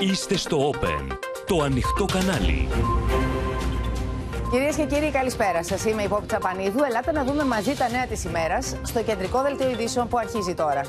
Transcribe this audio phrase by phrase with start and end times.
[0.00, 1.16] Είστε στο Open,
[1.46, 2.68] το ανοιχτό κανάλι.
[4.50, 5.84] Κυρίες και κύριοι, καλησπέρα σας.
[5.84, 6.82] Είμαι η Πόπη Τσαπανίδου.
[6.84, 10.80] Ελάτε να δούμε μαζί τα νέα της ημέρας στο κεντρικό δελτίο ειδήσεων που αρχίζει τώρα.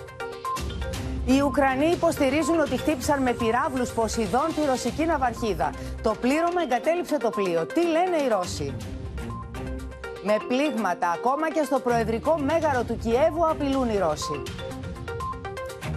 [1.26, 5.70] Οι Ουκρανοί υποστηρίζουν ότι χτύπησαν με πυράβλους Ποσειδών τη ρωσική ναυαρχίδα.
[6.02, 7.66] Το πλήρωμα εγκατέλειψε το πλοίο.
[7.66, 8.74] Τι λένε οι Ρώσοι;
[10.24, 14.42] Με πλήγματα ακόμα και στο προεδρικό μέγαρο του Κιέβου απειλούν οι Ρώσοι.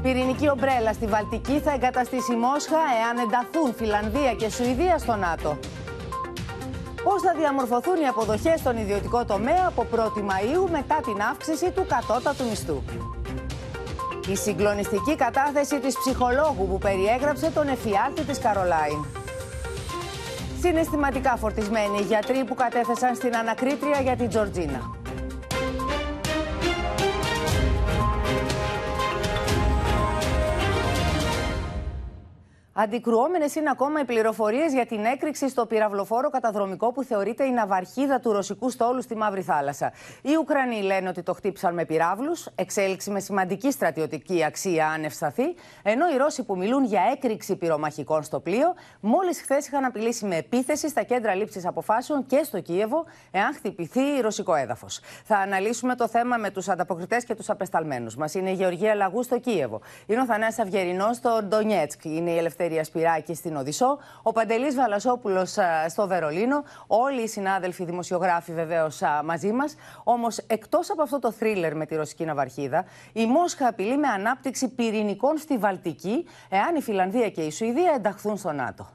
[0.02, 5.58] Πυρηνική ομπρέλα στη Βαλτική θα εγκαταστήσει Μόσχα εάν ενταθούν Φιλανδία και Σουηδία στο ΝΑΤΟ.
[7.04, 11.86] Πώς θα διαμορφωθούν οι αποδοχές στον ιδιωτικό τομέα από 1η Μαου μετά την αύξηση του
[11.88, 12.82] κατώτατου μισθού;
[14.28, 19.04] Η συγκλονιστική κατάθεση της ψυχολόγου που περιέγραψε τον εφιάλτη της Καρολάιν.
[20.60, 24.97] Συναισθηματικά φορτισμένοι οι γιατροί που κατέθεσαν στην ανακρίτρια για την Τζορτζίνα.
[32.80, 38.20] Αντικρουόμενες είναι ακόμα οι πληροφορίες για την έκρηξη στο πυραυλοφόρο καταδρομικό που θεωρείται η ναυαρχίδα
[38.20, 39.92] του ρωσικού στόλου στη Μαύρη Θάλασσα.
[40.22, 45.54] Οι Ουκρανοί λένε ότι το χτύπησαν με πυράβλους, εξέλιξη με σημαντική στρατιωτική αξία αν ευσταθεί,
[45.82, 50.36] ενώ οι Ρώσοι που μιλούν για έκρηξη πυρομαχικών στο πλοίο, μόλις χθες είχαν απειλήσει με
[50.36, 55.00] επίθεση στα κέντρα λήψης αποφάσεων και στο Κίεβο, εάν χτυπηθεί ρωσικό έδαφος.
[55.24, 58.34] Θα αναλύσουμε το θέμα με τους ανταποκριτές και τους απεσταλμένους μας.
[58.34, 59.80] Είναι η Γεωργία Λαγού στο Κίεβο.
[60.06, 62.04] Είναι ο Θανάσης Αυγερινός στο Ντονιέτσκ.
[62.04, 65.46] Είναι η Ελευθερία Ελευθερία Σπυράκη στην Οδυσσό, ο Παντελής Βαλασόπουλο
[65.88, 69.74] στο Βερολίνο, όλοι οι συνάδελφοι δημοσιογράφοι βεβαίως μαζί μας.
[70.04, 74.68] Όμως, εκτός από αυτό το θρίλερ με τη ρωσική ναυαρχίδα, η Μόσχα απειλεί με ανάπτυξη
[74.68, 78.86] πυρηνικών στη Βαλτική, εάν η Φιλανδία και η Σουηδία ενταχθούν στο ΝΑΤΟ.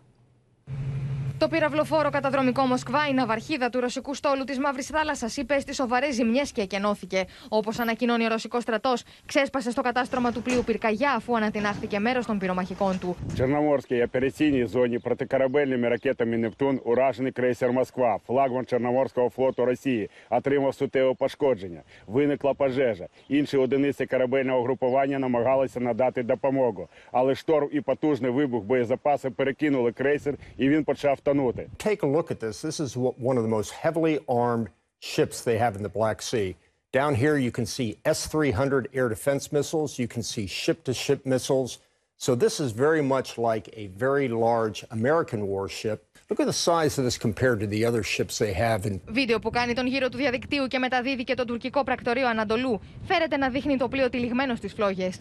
[1.42, 6.42] Το πυραυλοφόρο καταδρομικό Μοσκβά, η ναυαρχίδα του ρωσικού στόλου τη Μαύρη Θάλασσα, υπέστη σοβαρέ ζημιέ
[6.52, 7.24] και εκενώθηκε.
[7.48, 8.94] Όπω ανακοινώνει ο ρωσικό στρατό,
[9.26, 13.16] ξέσπασε στο κατάστρωμα του πλοίου Πυρκαγιά αφού ανατινάχθηκε μέρο των πυρομαχικών του.
[13.36, 21.14] Черноморській операційній зоні протикорабельними ракетами Нептун уражений крейсер Москва, флагман Чорноморського флоту Росії, отримав суттєве
[21.14, 21.82] пошкодження.
[22.06, 23.06] Виникла пожежа.
[23.28, 30.34] Інші одиниці корабельного групування намагалися надати допомогу, але шторм і потужний вибух боєзапаси перекинули крейсер,
[30.56, 31.67] і він почав Norte.
[31.77, 32.61] Take a look at this.
[32.61, 36.55] This is one of the most heavily armed ships they have in the Black Sea.
[36.91, 39.97] Down here, you can see S 300 air defense missiles.
[39.97, 41.79] You can see ship to ship missiles.
[42.17, 46.97] So, this is very much like a very large American warship Look at the size
[46.97, 48.85] of this compared to the other ships they have.
[48.85, 48.99] In...
[49.07, 53.37] Βίντεο που κάνει τον γύρο του διαδικτύου και μεταδίδει και το τουρκικό πρακτορείο Ανατολού φέρεται
[53.37, 55.19] να δείχνει το πλοίο τυλιγμένο στις φλόγες.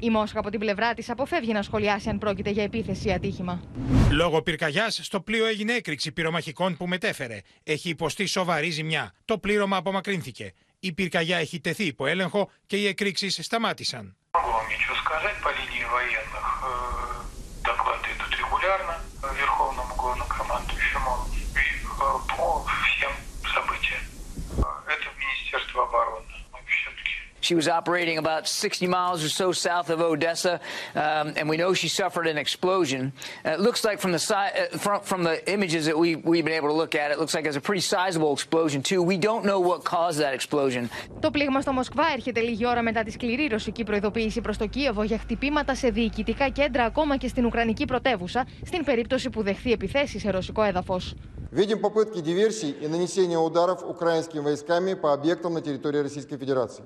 [0.00, 3.62] Η Μόσχα από την πλευρά τη αποφεύγει να σχολιάσει αν πρόκειται για επίθεση ή ατύχημα.
[4.10, 7.40] Λόγω πυρκαγιά, στο πλοίο έγινε έκρηξη πυρομαχικών που μετέφερε.
[7.62, 9.12] Έχει υποστεί σοβαρή ζημιά.
[9.24, 10.52] Το πλήρωμα απομακρύνθηκε.
[10.78, 14.16] Η πυρκαγιά έχει τεθεί υπό έλεγχο και οι εκρήξει σταμάτησαν.
[22.36, 22.49] могу
[27.40, 30.54] She was operating about 60 miles or so south of Odessa,
[30.94, 33.12] um, and we know she suffered an explosion.
[33.44, 36.44] Uh, it looks like from the si- uh, from, from the images that we we've
[36.44, 39.00] been able to look at, it looks like it's a pretty sizable explosion too.
[39.12, 40.88] We don't know what caused that explosion.
[41.20, 45.02] Το πλήγμα στο Μοσκβά έρχεται λίγη ώρα μετά τη σκληρή ρωσική προειδοποίηση προ το Κίεβο
[45.02, 50.18] για χτυπήματα σε διοικητικά κέντρα ακόμα και στην Ουκρανική πρωτεύουσα, στην περίπτωση που δεχθεί επιθέσει
[50.18, 51.00] σε ρωσικό έδαφο.
[51.52, 56.82] Видим попытки диверсий и нанесения ударов украинскими войсками по объектам на территории Российской Федерации.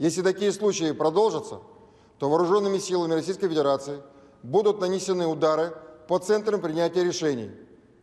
[0.00, 1.60] Если такие случаи продолжатся,
[2.18, 4.00] то вооруженными силами Российской Федерации
[4.42, 5.72] будут нанесены удары
[6.08, 7.50] по центрам принятия решений,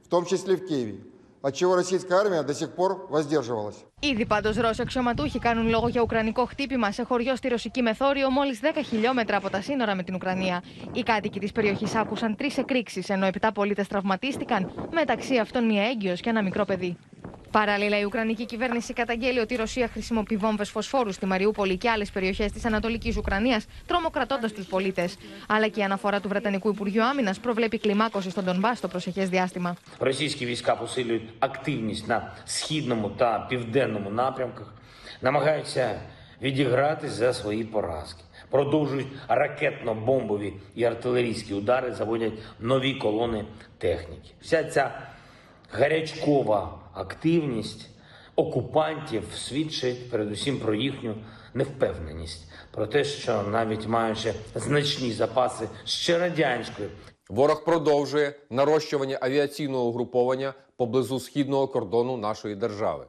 [0.03, 0.99] в том числе в Киеве,
[1.41, 3.85] от чего российская армия до сих пор воздерживалась.
[3.99, 8.59] Ήδη πάντω Ρώσοι αξιωματούχοι κάνουν λόγο για ουκρανικό χτύπημα σε χωριό στη ρωσική μεθόριο, μόλι
[8.61, 10.63] 10 χιλιόμετρα από τα σύνορα με την Ουκρανία.
[10.93, 16.15] Οι κάτοικοι τη περιοχή άκουσαν τρει εκρήξει, ενώ επτά πολίτε τραυματίστηκαν, μεταξύ αυτών μία έγκυο
[16.15, 16.97] και ένα μικρό παιδί.
[17.51, 22.05] Παράλληλα, η Ουκρανική κυβέρνηση καταγγέλει ότι η Ρωσία χρησιμοποιεί βόμβε φωσφόρου στη Μαριούπολη και άλλε
[22.13, 25.09] περιοχέ τη Ανατολική Ουκρανία, τρομοκρατώντα του πολίτε.
[25.47, 29.75] Αλλά και η αναφορά του Βρετανικού Υπουργείου Άμυνα προβλέπει κλιμάκωση στον Ντονμπά στο προσεχέ διάστημα.
[29.99, 34.73] Російські війська посилюють активність на східному та південному напрямках,
[35.21, 36.01] намагаються
[36.41, 43.45] відігратись за свої поразки, продовжують ракетно-бомбові і артилерійські удари, заводять нові колони
[43.77, 44.29] техніки.
[44.41, 44.91] Вся ця
[45.71, 47.90] гарячкова активність
[48.36, 51.14] окупантів свідчить передусім про їхню
[51.54, 56.88] невпевненість, про те, що навіть маючи значні запаси ще радянської.
[57.28, 63.06] Ворог продовжує нарощування авіаційного угруповання поблизу східного кордону нашої держави,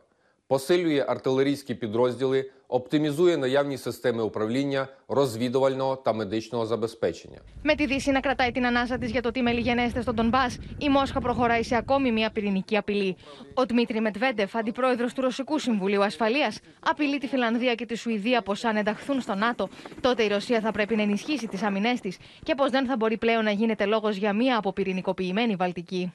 [0.47, 7.38] посилює артилерійські підрозділи оптимізує наявні системи управління, розвідувального та медичного забезпечення.
[7.62, 10.46] Με τη Δύση να κρατάει την ανάσα τη για το τι μελιγενέστε στον Ντομπά,
[10.78, 13.16] η Μόσχα προχωράει σε ακόμη μια πυρηνική απειλή.
[13.54, 18.54] Ο Δημήτρη Μετβέντεφ, αντιπρόεδρο του Ρωσικού Συμβουλίου Ασφαλεία, απειλεί τη Φιλανδία και τη Σουηδία πω
[18.62, 19.68] αν ενταχθούν στο ΝΑΤΟ,
[20.00, 22.10] τότε η Ρωσία θα πρέπει να ενισχύσει τι αμυνέ τη
[22.42, 26.12] και πω δεν θα μπορεί πλέον να γίνεται λόγο για μια αποπυρηνικοποιημένη Βαλτική.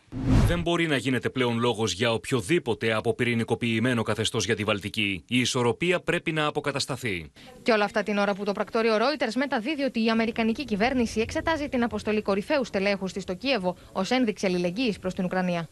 [0.48, 5.24] Δεν μπορεί να γίνεται πλέον λόγο για οποιοδήποτε αποπυρηνικοποιημένο καθεστώ για τη Βαλτική.
[5.28, 7.32] Η ισορροπία πρέπει να αποκατασταθεί.
[7.62, 8.52] Και όλα αυτά την ώρα που το
[8.85, 13.77] πρακτόριο Reuters μεταδίδει ότι η Αμερικανική κυβέρνηση εξετάζει την αποστολή κορυφαίου στελέχους της στο Κίεβο
[13.93, 15.69] ως ένδειξη αλληλεγγύης προς την Ουκρανία.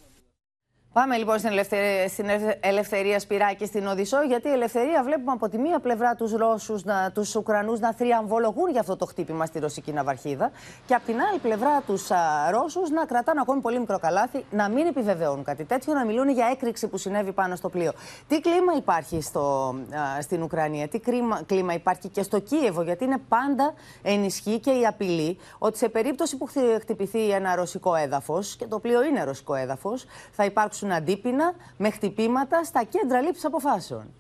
[0.93, 2.27] Πάμε λοιπόν στην ελευθερία, στην
[2.61, 6.83] ελευθερία Σπυράκη στην Οδυσσό, γιατί η ελευθερία βλέπουμε από τη μία πλευρά τους Ρώσους,
[7.15, 10.51] τους Ουκρανούς να θριαμβολογούν για αυτό το χτύπημα στη ρωσική ναυαρχίδα
[10.87, 12.09] και από την άλλη πλευρά τους
[12.51, 16.47] Ρώσους να κρατάνε ακόμη πολύ μικρό καλάθι, να μην επιβεβαιώνουν κάτι τέτοιο, να μιλούν για
[16.51, 17.93] έκρηξη που συνέβη πάνω στο πλοίο.
[18.29, 19.75] Τι κλίμα υπάρχει στο,
[20.19, 24.71] α, στην Ουκρανία, τι κλίμα, κλίμα υπάρχει και στο Κίεβο, γιατί είναι πάντα ενισχύει και
[24.71, 26.49] η απειλή ότι σε περίπτωση που
[26.81, 31.91] χτυπηθεί ένα ρωσικό έδαφος, και το πλοίο είναι ρωσικό έδαφος, θα υπάρξουν υπάρξουν αντίπεινα με
[31.91, 34.15] χτυπήματα στα κέντρα λήψης αποφάσεων.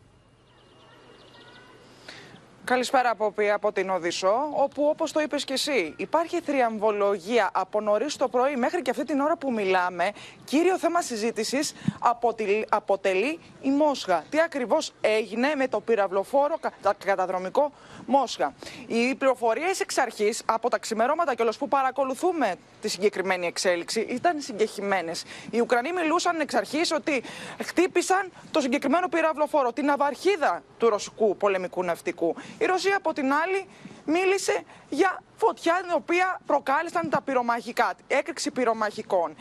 [2.65, 8.17] Καλησπέρα από, από την Οδυσσό, όπου όπως το είπες και εσύ, υπάρχει θριαμβολογία από νωρίς
[8.17, 10.11] το πρωί μέχρι και αυτή την ώρα που μιλάμε.
[10.45, 14.25] Κύριο θέμα συζήτησης αποτελεί, αποτελεί η Μόσχα.
[14.31, 16.59] Τι ακριβώς έγινε με το πυραυλοφόρο
[17.05, 17.73] καταδρομικό
[18.07, 18.55] Μόσχα.
[18.87, 25.25] Οι πληροφορίες εξ αρχής από τα ξημερώματα και που παρακολουθούμε τη συγκεκριμένη εξέλιξη ήταν συγκεχημένες.
[25.51, 27.23] Οι Ουκρανοί μιλούσαν εξ αρχής ότι
[27.65, 32.35] χτύπησαν το συγκεκριμένο πυραυλοφόρο, την αβαρχίδα του ρωσικού πολεμικού ναυτικού.
[32.59, 33.67] Η Ρωσία από την άλλη
[34.05, 39.37] μίλησε για φωτιά την οποία προκάλεσαν τα πυρομαχικά, έκρηξη πυρομαχικών.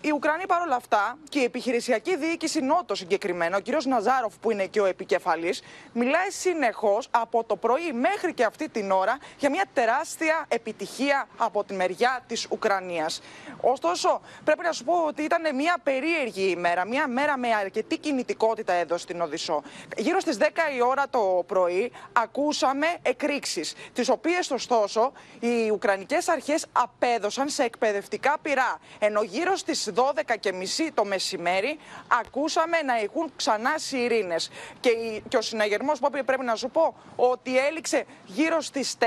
[0.00, 3.84] Οι Ουκρανοί παρόλα αυτά και η επιχειρησιακή διοίκηση Νότο συγκεκριμένα, ο κ.
[3.84, 5.62] Ναζάροφ που είναι και ο επικεφαλής,
[5.92, 11.64] μιλάει συνεχώς από το πρωί μέχρι και αυτή την ώρα για μια τεράστια επιτυχία από
[11.64, 13.22] τη μεριά της Ουκρανίας.
[13.60, 18.72] Ωστόσο, πρέπει να σου πω ότι ήταν μια περίεργη ημέρα, μια μέρα με αρκετή κινητικότητα
[18.72, 19.62] εδώ στην Οδυσσό.
[19.96, 20.42] Γύρω στις 10
[20.76, 28.36] η ώρα το πρωί ακούσαμε εκρήξεις, τις οποίες ωστόσο οι Ουκρανικές αρχές απέδωσαν σε εκπαιδευτικά
[28.42, 28.78] πυρά.
[28.98, 31.78] Ενώ γύρω στις 12.30 το μεσημέρι
[32.20, 34.50] ακούσαμε να έχουν ξανά σιρήνες.
[34.80, 34.90] Και,
[35.28, 39.04] και ο συναγερμός που πρέπει να σου πω ότι έληξε γύρω στις 4.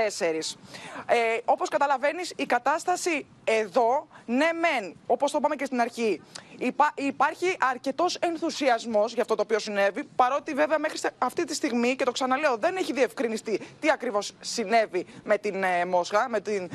[1.06, 6.22] Ε, Όπως καταλαβαίνεις, η κατάσταση εδώ, ναι, μεν, όπως το είπαμε και στην αρχή,
[6.58, 10.08] υπά, υπάρχει αρκετός ενθουσιασμός για αυτό το οποίο συνέβη.
[10.16, 15.06] Παρότι βέβαια μέχρι αυτή τη στιγμή, και το ξαναλέω, δεν έχει διευκρινιστεί τι ακριβώς συνέβη
[15.24, 16.70] με την ε, Μόσχα, με, την,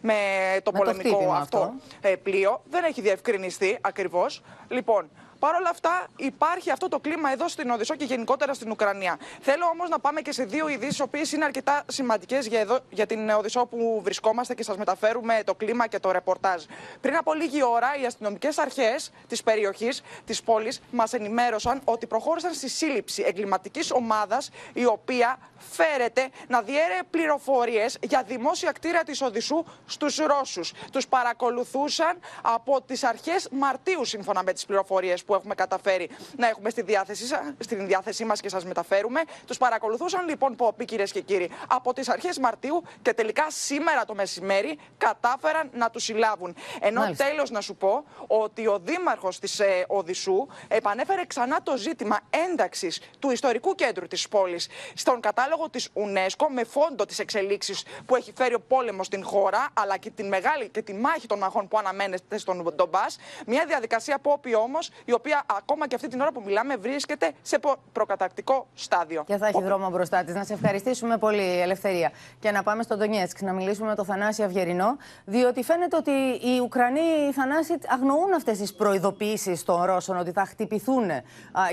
[0.00, 0.14] με
[0.62, 2.62] το με πολεμικό το αυτό, αυτό ε, πλοίο.
[2.70, 4.42] Δεν έχει διευκρινιστεί ακριβώς.
[4.68, 9.18] Λοιπόν, Παρ' όλα αυτά, υπάρχει αυτό το κλίμα εδώ στην Οδυσσό και γενικότερα στην Ουκρανία.
[9.40, 13.06] Θέλω όμως να πάμε και σε δύο ειδήσεις, οι οποίες είναι αρκετά σημαντικές για, για
[13.06, 16.64] την Οδυσσό που βρισκόμαστε και σας μεταφέρουμε το κλίμα και το ρεπορτάζ.
[17.00, 22.54] Πριν από λίγη ώρα, οι αστυνομικές αρχές της περιοχής, της πόλης, μας ενημέρωσαν ότι προχώρησαν
[22.54, 29.64] στη σύλληψη εγκληματικής ομάδας, η οποία φέρεται να διέρε πληροφορίες για δημόσια κτίρια της Οδυσσού
[29.86, 30.72] στους Ρώσους.
[30.92, 36.70] Τους παρακολουθούσαν από τις αρχές Μαρτίου, σύμφωνα με τις πληροφορίες που έχουμε καταφέρει να έχουμε
[36.70, 37.24] στη διάθεση,
[37.58, 39.20] στην διάθεσή μας και σας μεταφέρουμε.
[39.46, 44.14] Τους παρακολουθούσαν λοιπόν Πόποι, κυρίες και κύριοι, από τις αρχές Μαρτίου και τελικά σήμερα το
[44.14, 46.54] μεσημέρι κατάφεραν να τους συλλάβουν.
[46.80, 52.18] Ενώ τέλος να σου πω ότι ο δήμαρχος της ε, Οδυσσού επανέφερε ξανά το ζήτημα
[52.48, 58.16] ένταξης του ιστορικού κέντρου της πόλης στον κατάλογο της UNESCO με φόντο τις εξελίξεις που
[58.16, 61.68] έχει φέρει ο πόλεμος στην χώρα, αλλά και την μεγάλη και τη μάχη των μαχών
[61.68, 63.18] που αναμένεται στον Ντομπάς.
[63.46, 67.58] Μια διαδικασία Πόπη όμως η οποία ακόμα και αυτή την ώρα που μιλάμε βρίσκεται σε
[67.92, 69.24] προκατακτικό στάδιο.
[69.26, 70.34] Και θα έχει δρόμο μπροστά της.
[70.34, 72.10] Να σε ευχαριστήσουμε πολύ, Ελευθερία.
[72.40, 76.10] Και να πάμε στον Ντονιέτσκ, να μιλήσουμε με τον Θανάση Αυγερινό, διότι φαίνεται ότι
[76.46, 81.22] οι Ουκρανοί Θανάση αγνοούν αυτές τις προειδοποιήσει των Ρώσων ότι θα χτυπηθούν α,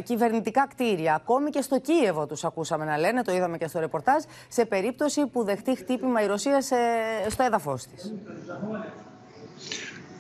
[0.04, 1.14] κυβερνητικά κτίρια.
[1.16, 5.28] Ακόμη και στο Κίεβο τους ακούσαμε να λένε, το είδαμε και στο ρεπορτάζ, σε περίπτωση
[5.28, 6.76] που δεχτεί χτύπημα η Ρωσία σε,
[7.30, 8.14] στο έδαφος της.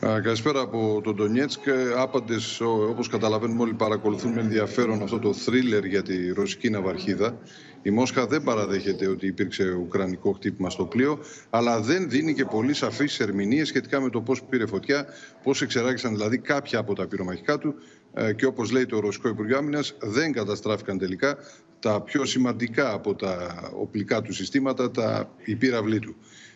[0.05, 1.61] Καλησπέρα από τον Ντονιέτσκ.
[1.97, 7.37] Άπαντες, όπως καταλαβαίνουμε, όλοι παρακολουθούν με ενδιαφέρον αυτό το θρίλερ για τη ρωσική ναυαρχίδα.
[7.81, 11.19] Η Μόσχα δεν παραδέχεται ότι υπήρξε ουκρανικό χτύπημα στο πλοίο,
[11.49, 15.05] αλλά δεν δίνει και πολύ σαφείς ερμηνείες σχετικά με το πώς πήρε φωτιά,
[15.43, 17.75] πώς εξεράγησαν δηλαδή κάποια από τα πυρομαχικά του
[18.13, 21.37] ε, και όπως λέει το Ρωσικό Υπουργείο Άμυνας, δεν καταστράφηκαν τελικά
[21.79, 26.15] τα πιο σημαντικά από τα οπλικά του συστήματα, τα υπήραυλή του.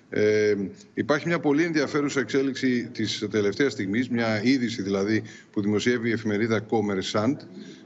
[0.10, 0.56] Ε,
[0.94, 6.66] υπάρχει μια πολύ ενδιαφέρουσα εξέλιξη της τελευταίας στιγμής, μια είδηση δηλαδή που δημοσιεύει η εφημερίδα
[6.70, 7.36] Commerçant,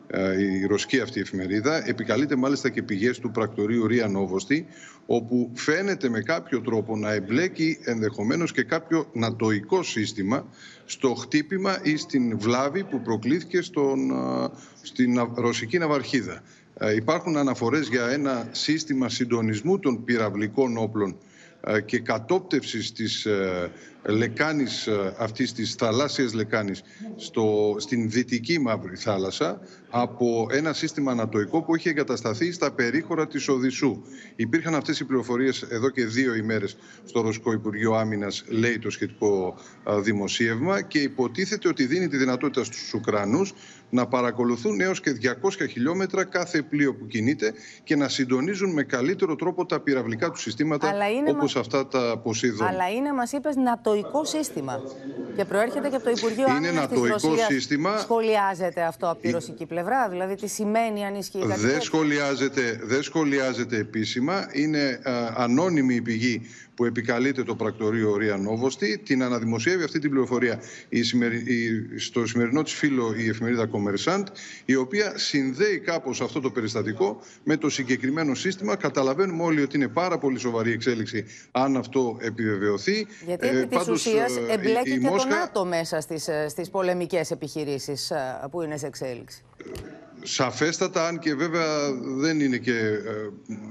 [0.08, 4.66] ε, η ρωσική αυτή εφημερίδα, επικαλείται μάλιστα και πηγές του πρακτορείου Ρία Νόβοστη,
[5.06, 10.48] όπου φαίνεται με κάποιο τρόπο να εμπλέκει ενδεχομένως και κάποιο νατοϊκό σύστημα
[10.86, 14.50] στο χτύπημα ή στην βλάβη που προκλήθηκε στον, ε,
[14.82, 16.44] στην ναυ- ρωσική ναυαρχίδα.
[16.78, 21.16] Ε, Υπάρχουν αναφορές για ένα σύστημα συντονισμού των πυραυλικών όπλων ε,
[21.86, 23.72] και κατόπτευσης της ε,
[24.04, 26.82] λεκάνης, ε, αυτής της θαλάσσιας λεκάνης
[27.16, 29.60] στο, στην δυτική Μαύρη Θάλασσα
[29.96, 34.02] από ένα σύστημα ανατοϊκό που είχε εγκατασταθεί στα περίχωρα της Οδυσσού.
[34.36, 39.56] Υπήρχαν αυτές οι πληροφορίες εδώ και δύο ημέρες στο Ρωσικό Υπουργείο Άμυνας, λέει το σχετικό
[39.88, 43.54] ε, δημοσίευμα και υποτίθεται ότι δίνει τη δυνατότητα στους Ουκρανούς
[43.94, 49.36] να παρακολουθούν έως και 200 χιλιόμετρα κάθε πλοίο που κινείται και να συντονίζουν με καλύτερο
[49.36, 52.68] τρόπο τα πυραυλικά του συστήματα Αλλά είναι όπως αυτά τα Ποσειδών.
[52.68, 54.82] Αλλά είναι, μας είπες, νατοϊκό σύστημα.
[55.36, 57.48] Και προέρχεται και από το Υπουργείο Είναι Άμυνας της νατοϊκό Ρωσίας.
[57.48, 57.98] σύστημα.
[57.98, 61.82] Σχολιάζεται αυτό από τη ρωσική πλευρά, δηλαδή τι σημαίνει αν ισχύει κάτι Δεν τέτοιο.
[61.82, 64.48] σχολιάζεται, δεν σχολιάζεται επίσημα.
[64.52, 66.42] Είναι α, ανώνυμη η πηγή
[66.76, 68.98] που επικαλείται το πρακτορείο Ρία Νόβοστη.
[68.98, 70.60] Την αναδημοσιεύει αυτή την πληροφορία
[70.90, 74.24] η σημερι- η- στο σημερινό της φίλο η εφημερίδα Commerçant,
[74.66, 78.76] η οποία συνδέει κάπως αυτό το περιστατικό με το συγκεκριμένο σύστημα.
[78.76, 83.08] Καταλαβαίνουμε όλοι ότι είναι πάρα πολύ σοβαρή εξέλιξη αν αυτό επιβεβαιωθεί.
[83.26, 86.02] Γιατί Ε, επί της πάντως, ουσίας ε, η- εμπλέκει η και το Μόσχα- ΝΑΤΟ μέσα
[86.02, 88.18] στις, ε, στις πολεμικές επιχειρήσεις ε,
[88.52, 89.44] που είναι σε εξέλιξη.
[90.26, 92.78] Σαφέστατα, αν και βέβαια δεν είναι και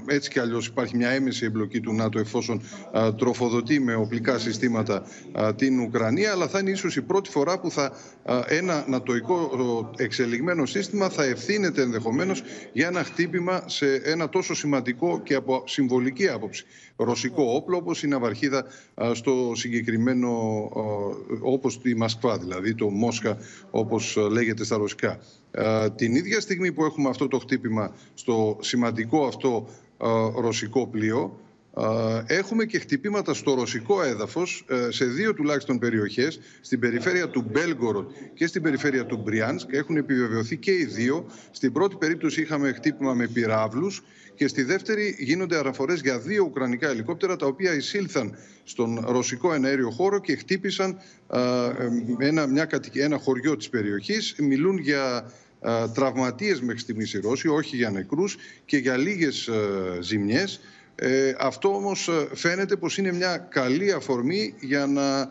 [0.07, 2.61] ε, έτσι κι αλλιώς υπάρχει μια έμεση εμπλοκή του ΝΑΤΟ εφόσον
[2.93, 7.59] ε, τροφοδοτεί με οπλικά συστήματα ε, την Ουκρανία, αλλά θα είναι ίσως η πρώτη φορά
[7.59, 7.91] που θα,
[8.25, 9.51] ε, ένα νατοϊκό
[9.97, 15.63] ε, εξελιγμένο σύστημα θα ευθύνεται ενδεχομένως για ένα χτύπημα σε ένα τόσο σημαντικό και από
[15.65, 20.29] συμβολική άποψη ρωσικό όπλο όπως η ναυαρχίδα ε, στο συγκεκριμένο
[20.75, 23.37] ε, όπως τη Μασκβά δηλαδή το Μόσχα
[23.71, 25.19] όπως ε, λέγεται στα ρωσικά.
[25.55, 29.69] Ε, την ίδια στιγμή που έχουμε αυτό το χτύπημα στο σημαντικό αυτό
[30.01, 30.07] ε,
[30.41, 31.39] ρωσικό πλοίο
[31.77, 37.45] ε, έχουμε και χτυπήματα στο ρωσικό έδαφος ε, σε δύο τουλάχιστον περιοχές στην περιφέρεια του
[37.51, 42.71] Μπέλγκοροντ και στην περιφέρεια του Μπριάνσκ έχουν επιβεβαιωθεί και οι δύο στην πρώτη περίπτωση είχαμε
[42.71, 44.03] χτύπημα με πυράβλους
[44.35, 49.89] και στη δεύτερη γίνονται αναφορές για δύο ουκρανικά ελικόπτερα τα οποία εισήλθαν στον ρωσικό εναέριο
[49.89, 50.99] χώρο και χτύπησαν
[51.31, 51.39] ε,
[52.19, 54.35] ε, ένα, μια, κατοικ- ένα χωριό της περιοχής.
[54.39, 55.42] Μιλούν για ε,
[55.93, 60.59] τραυματίες μέχρι στιγμής οι Ρώσοι, όχι για νεκρούς και για λίγες ε, ζημιές.
[60.95, 65.27] Ε, αυτό όμως ε, φαίνεται πως είναι μια καλή αφορμή για να α,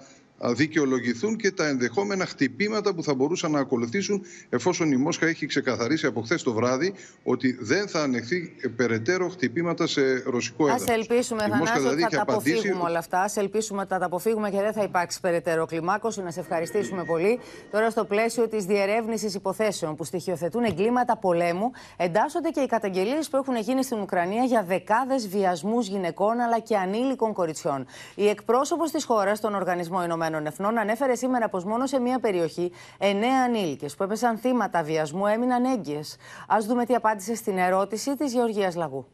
[0.50, 6.06] δικαιολογηθούν και τα ενδεχόμενα χτυπήματα που θα μπορούσαν να ακολουθήσουν εφόσον η Μόσχα έχει ξεκαθαρίσει
[6.06, 10.94] από χθες το βράδυ ότι δεν θα ανεχθεί ε, περαιτέρω χτυπήματα σε ρωσικό Α έδαφος.
[10.94, 13.20] ελπίσουμε, Η Μόσχα Θανάση, ότι δηλαδή θα έχει τα απαντήσει αποφύγουμε όλα αυτά.
[13.20, 16.22] Α ελπίσουμε ότι θα τα αποφύγουμε και δεν θα υπάρξει περαιτέρω κλιμάκωση.
[16.22, 17.38] Να σε ευχαριστήσουμε πολύ.
[17.70, 23.36] Τώρα, στο πλαίσιο της διερεύνησης υποθέσεων που στοιχειοθετούν εγκλήματα πολέμου, εντάσσονται και οι καταγγελίες που
[23.36, 27.86] έχουν γίνει στην Ουκρανία για δεκάδες βιασμούς γυναικών αλλά και ανήλικων κοριτσιών.
[28.14, 32.71] Η εκπρόσωπος της χώρας στον Οργανισμό Ηνωμένων Εθνών ανέφερε σήμερα πω μόνο σε μία περιοχή
[32.97, 35.99] εννέα ανήλικε που έπεσαν θύματα βιασμού έμειναν έγκυε.
[36.47, 39.05] Α δούμε τι απάντησε στην ερώτηση τη Γεωργία Λαγού.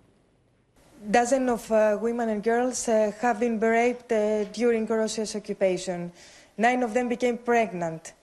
[1.11, 6.11] Dozens of uh, women and girls uh, have been raped uh, during Russia's occupation.
[6.57, 8.13] Nine of them became pregnant.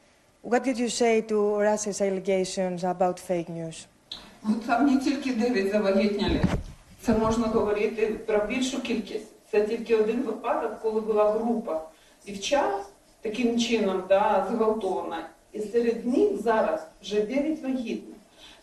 [0.43, 3.87] What did you say to Russia's allegations about fake news?
[4.49, 6.41] Ну, Там не тільки 9 завагітняли.
[7.01, 9.27] Це можна говорити про більшу кількість.
[9.51, 11.81] Це тільки один випадок, коли була група
[12.26, 12.86] дівчат
[13.22, 15.30] таким чином да, зґвалтована.
[15.52, 18.18] І серед них зараз вже 9 вагітних.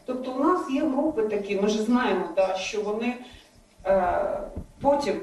[0.05, 3.17] Тобто у нас є групи такі, ми ж знаємо, да, що вони
[3.87, 4.41] е,
[4.81, 5.21] потім,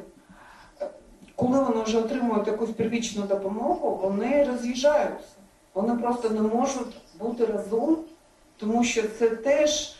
[1.35, 5.27] коли вони вже отримують якусь первічну допомогу, вони роз'їжджаються.
[5.73, 7.97] Вони просто не можуть бути разом,
[8.57, 9.95] тому що це теж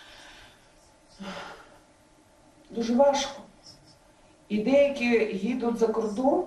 [2.69, 3.41] дуже важко.
[4.49, 5.05] І деякі
[5.43, 6.45] їдуть за кордон.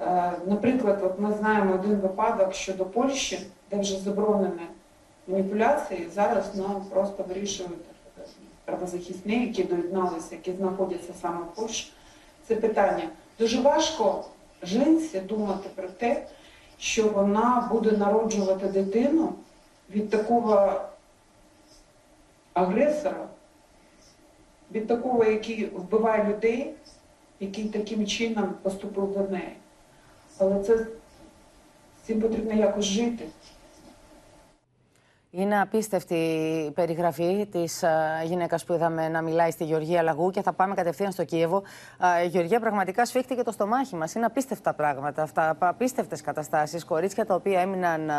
[0.00, 3.38] Е, Наприклад, от ми знаємо один випадок щодо Польщі,
[3.70, 4.66] де вже заборонені
[5.26, 6.08] маніпуляції.
[6.14, 7.72] Зараз нам просто вирішують
[8.64, 11.92] правозахисні, які доєдналися, які знаходяться саме в Польщі.
[12.48, 13.08] Це питання.
[13.38, 14.24] Дуже важко
[14.62, 16.26] жінці думати про те,
[16.78, 19.32] що вона буде народжувати дитину
[19.90, 20.80] від такого
[22.52, 23.28] агресора,
[24.72, 26.74] від такого, який вбиває людей,
[27.40, 29.56] який таким чином поступив до неї.
[30.38, 30.86] Але це з
[32.06, 33.28] цим потрібно якось жити.
[35.36, 37.84] Είναι απίστευτη η περιγραφή της
[38.24, 41.62] γυναίκας που είδαμε να μιλάει στη Γεωργία Λαγού και θα πάμε κατευθείαν στο Κίεβο.
[42.24, 44.14] Η Γεωργία πραγματικά σφίχτηκε το στομάχι μας.
[44.14, 45.56] Είναι απίστευτα πράγματα αυτά.
[45.58, 46.84] Απίστευτες καταστάσεις.
[46.84, 48.10] Κορίτσια τα οποία έμειναν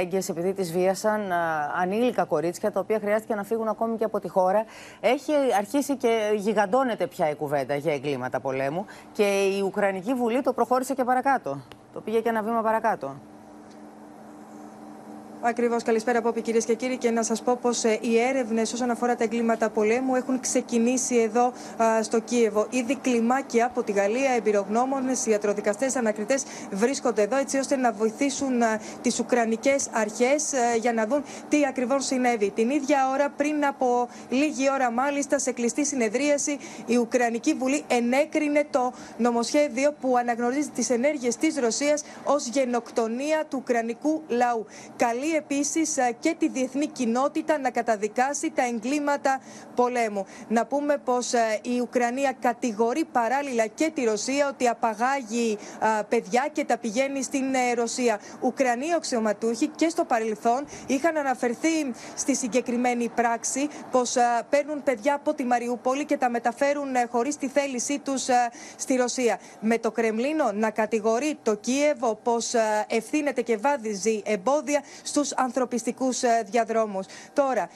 [0.00, 1.32] έγκυες επειδή τις βίασαν.
[1.80, 4.64] Ανήλικα κορίτσια τα οποία χρειάστηκε να φύγουν ακόμη και από τη χώρα.
[5.00, 8.84] Έχει αρχίσει και γιγαντώνεται πια η κουβέντα για εγκλήματα πολέμου.
[9.12, 11.60] Και η Ουκρανική Βουλή το προχώρησε και παρακάτω.
[11.92, 13.14] Το πήγε και ένα βήμα παρακάτω.
[15.48, 15.82] Ακριβώς.
[15.82, 16.96] Καλησπέρα από κυρίες και κύριοι.
[16.96, 21.16] Και να σας πω πως ε, οι έρευνες όσον αφορά τα εγκλήματα πολέμου έχουν ξεκινήσει
[21.16, 21.52] εδώ
[22.02, 22.66] στο Κίεβο.
[22.70, 28.62] Ήδη κλιμάκια από τη Γαλλία, εμπειρογνώμονες, ιατροδικαστές, ανακριτές βρίσκονται εδώ έτσι ώστε να βοηθήσουν
[29.02, 32.50] τις Ουκρανικές αρχές για να δουν τι ακριβώς συνέβη.
[32.50, 38.66] Την ίδια ώρα, πριν από λίγη ώρα μάλιστα, σε κλειστή συνεδρίαση, η Ουκρανική Βουλή ενέκρινε
[38.70, 44.66] το νομοσχέδιο που αναγνωρίζει τις ενέργειες της Ρωσίας ως γενοκτονία του Ουκρανικού λαού.
[44.96, 49.40] Καλή επίσης ε, και τη διεθνή κοινότητα να καταδικάσει τα εγκλήματα
[49.74, 50.26] πολέμου.
[50.48, 55.58] Να πούμε πως ε, η Ουκρανία κατηγορεί παράλληλα και τη Ρωσία ότι απαγάγει
[55.98, 58.20] ε, παιδιά και τα πηγαίνει στην Ρωσία.
[58.40, 64.14] Ουκρανοί αξιωματούχοι και στο παρελθόν είχαν αναφερθεί στη συγκεκριμένη πράξη πως
[64.50, 68.26] παίρνουν παιδιά από τη Μαριούπολη και τα μεταφέρουν χωρίς τη θέλησή τους
[68.76, 69.38] στη Ρωσία.
[69.60, 72.52] Με το Κρεμλίνο να κατηγορεί το Κίεβο πως
[72.88, 77.06] ευθύνεται και βάδιζει εμπόδια στους ανθρωπιστικούς ε, διαδρόμους.
[77.32, 77.68] Τώρα,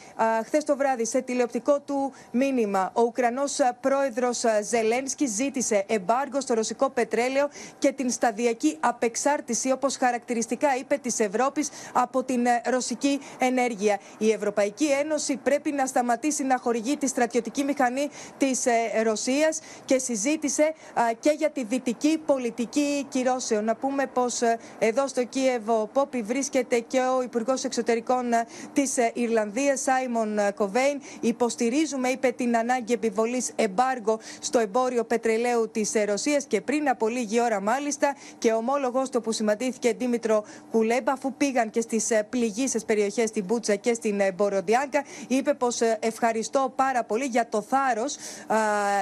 [0.45, 6.41] χθες το βράδυ, σε τηλεοπτικό του μήνυμα, ο Ουκρανός ε, πρόεδρος ε, Ζελένσκι ζήτησε εμπάργκο
[6.41, 13.21] στο ρωσικό πετρέλαιο και την σταδιακή απεξάρτηση, όπως χαρακτηριστικά είπε, της Ευρώπης από την ρωσική
[13.39, 13.99] ενέργεια.
[14.19, 18.65] Η Ευρωπαϊκή Ένωση πρέπει να σταματήσει να χορηγεί τη στρατιωτική μηχανή της
[19.03, 20.73] Ρωσίας και συζήτησε
[21.21, 23.65] και για τη δυτική πολιτική κυρώσεων.
[23.65, 24.41] Να πούμε πως
[24.79, 30.51] εδώ στο Κίεβο Πόπι βρίσκεται και ο Υπουργός Εξωτερικών ε, της ε, Ιρλανδίας, Σάιμον ε,
[30.51, 31.01] Κοβέιν.
[31.21, 37.41] Υποστηρίζουμε, είπε, την ανάγκη επιβολής εμπάργο στο εμπόριο πετρελαίου της Ρωσίας και πριν από λίγη
[37.41, 43.29] ώρα, μάλιστα, και ομόλογος του που σημαντήθηκε Δήμητρο Κουλέμπα, αφού πήγαν και στις πληγήσεις περιοχές
[43.29, 48.17] στην Μπούτσα και στην Μποροντιάγκα, είπε πως ευχαριστώ πάρα πολύ για το θάρρος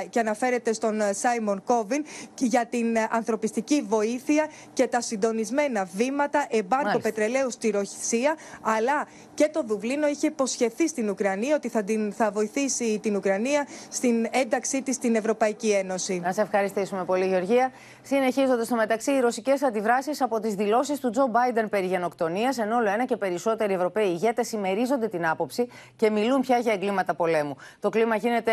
[0.09, 2.05] και αναφέρεται στον Σάιμον Κόβιν
[2.39, 8.17] για την ανθρωπιστική βοήθεια και τα συντονισμένα βήματα εμπάρκο πετρελαίου στη Ρωσία
[8.63, 13.67] αλλά και το Δουβλίνο είχε υποσχεθεί στην Ουκρανία ότι θα, την, θα βοηθήσει την Ουκρανία
[13.89, 16.21] στην ένταξή της στην Ευρωπαϊκή Ένωση.
[16.21, 17.73] Να σε ευχαριστήσουμε πολύ, Γεωργία.
[18.03, 22.77] Συνεχίζονται στο μεταξύ οι ρωσικές αντιδράσεις από τις δηλώσεις του Τζο Μπάιντεν περί γενοκτονίας, ενώ
[22.77, 27.57] όλο ένα και περισσότεροι Ευρωπαίοι ηγέτες συμμερίζονται την άποψη και μιλούν πια για εγκλήματα πολέμου.
[27.81, 28.53] Το κλίμα γίνεται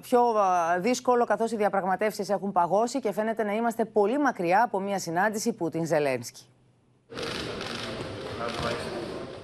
[0.00, 0.20] πιο
[0.78, 5.52] δύσκολο καθώς οι διαπραγματεύσεις έχουν παγώσει και φαίνεται να είμαστε πολύ μακριά από μια συνάντηση
[5.52, 6.46] Πούτιν-Ζελένσκι.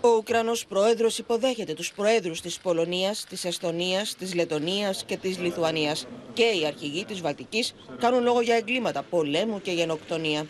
[0.07, 6.07] Ο Ουκρανός Πρόεδρος υποδέχεται τους Προέδρους της Πολωνίας, της Εστονίας, της Λετωνίας και της Λιθουανίας
[6.33, 10.47] και οι αρχηγοί της Βαλτικής κάνουν λόγο για εγκλήματα πολέμου και γενοκτονία.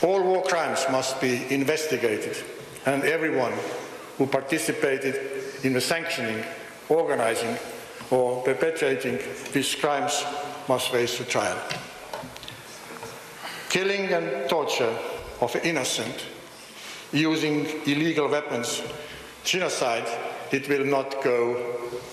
[0.00, 2.34] All war crimes must be investigated
[2.84, 3.54] and everyone
[4.16, 5.14] who participated
[5.62, 6.40] in the sanctioning,
[6.88, 7.54] organizing
[8.10, 9.16] or perpetrating
[9.54, 10.14] these crimes
[10.68, 11.58] must face to trial.
[13.74, 14.94] Killing and torture
[15.44, 16.33] of innocent
[17.13, 18.81] using illegal weapons,
[19.43, 20.07] genocide,
[20.51, 21.37] it will not go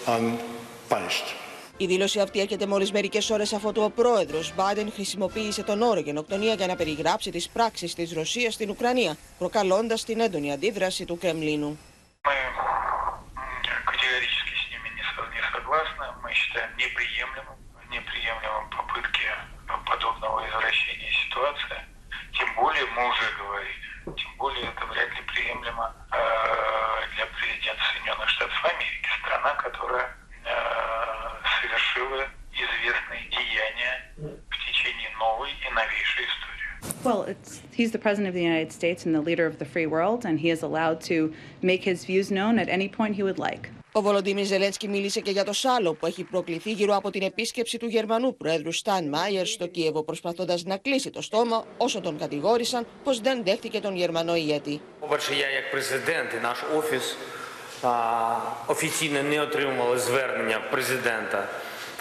[0.07, 1.35] unpunished.
[1.79, 6.01] Η δήλωση αυτή έρχεται μόλι μερικέ ώρε αφού το ο πρόεδρο Μπάιντεν χρησιμοποίησε τον όρο
[6.01, 11.19] γενοκτονία για να περιγράψει τι πράξει τη Ρωσία στην Ουκρανία, προκαλώντα την έντονη αντίδραση του
[11.19, 11.79] Κρεμλίνου.
[19.87, 21.81] подобного извращения ситуации.
[22.39, 28.29] Тем более мы уже говорили, Тем более это вряд ли приемлемо э, для президента Соединенных
[28.29, 30.51] Штатов Америки, страна, которая э,
[31.61, 36.47] совершила известные деяния в течение новой и новейшей истории.
[37.05, 39.87] Well, it's, he's the president of the United States and the leader of the free
[39.87, 43.39] world, and he is allowed to make his views known at any point he would
[43.39, 43.71] like.
[43.93, 47.79] Ο Βολοντίμι Ζελένσκι μίλησε και για το σάλο που έχει προκληθεί γύρω από την επίσκεψη
[47.79, 52.87] του Γερμανού Προέδρου Σταν Μάιερ στο Κίεβο, προσπαθώντα να κλείσει το στόμα όσο τον κατηγόρησαν
[53.05, 54.81] πω δεν δέχτηκε τον Γερμανό ηγέτη.
[55.01, 57.17] По-перше, я як президент і наш офіс
[57.83, 61.49] а, офіційно не отримували звернення президента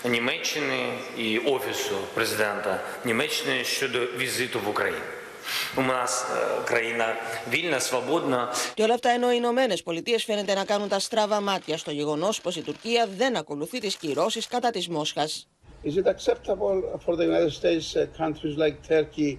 [0.09, 5.05] Німеччини і офісу президента Німеччини щодо візиту в Україну.
[5.77, 6.25] У нас
[6.65, 7.05] країна
[7.49, 8.49] вільна, свободна.
[8.73, 12.29] Και όλα αυτά ενώ οι Ηνωμένε Πολιτείε φαίνεται να κάνουν τα στράβα μάτια στο γεγονό
[12.41, 15.27] πω η Τουρκία δεν ακολουθεί τι κυρώσει κατά τη Μόσχα.
[15.85, 19.37] Is it acceptable for the United States uh, countries like Turkey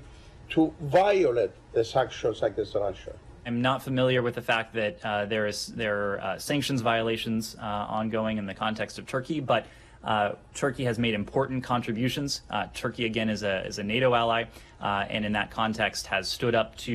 [0.55, 3.13] to violate the sanctions against Russia?
[3.47, 7.57] I'm not familiar with the fact that uh, there is there are uh, sanctions violations
[7.61, 9.63] uh, ongoing in the context of Turkey, but
[10.05, 12.43] uh, Turkey has made important contributions.
[12.51, 14.45] Uh, Turkey, again, is a is a NATO ally,
[14.81, 16.95] uh, and in that context, has stood up to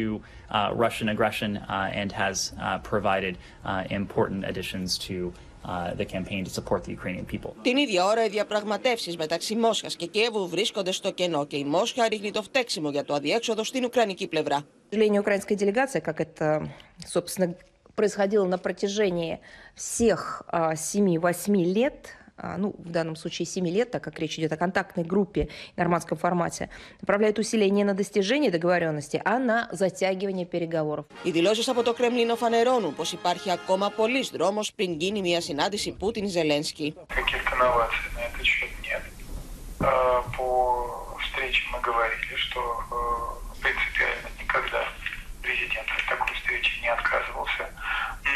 [0.49, 5.33] uh, Russian aggression uh, and has uh, provided uh, important additions to
[5.65, 7.53] uh, the campaign to support the Ukrainian people.
[7.61, 12.07] Την ίδια ώρα, οι διαπραγματεύσει μεταξύ Μόσχα και Κιέβου βρίσκονται στο κενό και η Μόσχα
[12.07, 14.65] ρίχνει το φταίξιμο για το αδιέξοδο στην Ουκρανική πλευρά.
[14.91, 16.69] сожалению, украинская делегация, как это,
[17.05, 17.55] собственно,
[17.95, 19.39] происходило на протяжении
[19.75, 22.24] всех а, 7-8 лет, а,
[22.57, 26.17] ну, в данном случае 7 лет, так как речь идет о контактной группе в нормандском
[26.17, 26.69] формате,
[27.01, 31.05] направляет усилия не на достижение договоренности, а на затягивание переговоров.
[31.23, 35.91] Οι δηλώσει από το Κρεμλίνο φανερώνουν πω υπάρχει ακόμα πολλή δρόμο πριν γίνει μια συνάντηση
[35.91, 36.93] Πούτιν-Ζελένσκι.
[37.07, 39.01] Каких-то новаций на этот счет нет.
[39.79, 44.81] А, По встрече мы говорили, что э, принципиально никогда
[45.41, 47.63] президент от такой встречи не отказывался,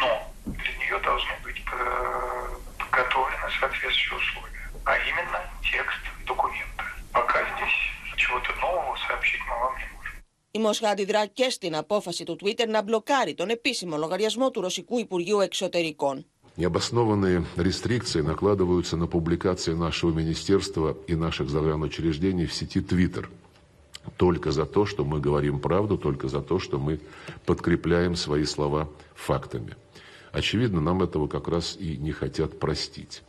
[0.01, 2.55] но для нее должны быть э,
[2.99, 5.39] подготовлены соответствующие условия, а именно
[5.71, 6.83] текст документа.
[7.11, 7.77] Пока здесь
[8.21, 10.13] чего-то нового сообщить мы вам не можем.
[10.51, 14.99] Η Μόσχα αντιδρά και στην απόφαση του Twitter να μπλοκάρει τον επίσημο λογαριασμό του Ρωσικού
[14.99, 16.25] Υπουργείου Εξωτερικών.
[16.57, 23.25] Необоснованные рестрикции накладываются на публикации нашего министерства и наших загранучреждений в сети Twitter.
[24.15, 27.01] Только за то, что мы говорим правду, только за то, что мы
[27.45, 29.75] подкрепляем свои слова фактами.
[30.31, 33.23] Очевидно, нам этого как раз и не хотят простить.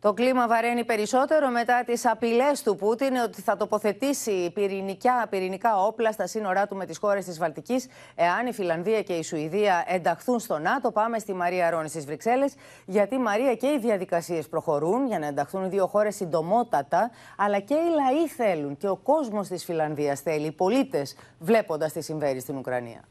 [0.00, 6.12] Το κλίμα βαραίνει περισσότερο μετά τι απειλέ του Πούτιν ότι θα τοποθετήσει πυρηνικά, πυρηνικά όπλα
[6.12, 7.82] στα σύνορά του με τι χώρε τη Βαλτική
[8.14, 10.90] εάν η Φιλανδία και η Σουηδία ενταχθούν στο ΝΑΤΟ.
[10.90, 12.44] Πάμε στη Μαρία Ρόνη στι Βρυξέλλε,
[12.86, 17.74] γιατί Μαρία και οι διαδικασίε προχωρούν για να ενταχθούν οι δύο χώρε συντομότατα, αλλά και
[17.74, 21.02] οι λαοί θέλουν και ο κόσμο τη Φιλανδία θέλει, οι πολίτε,
[21.38, 23.04] βλέποντα τι συμβαίνει στην Ουκρανία.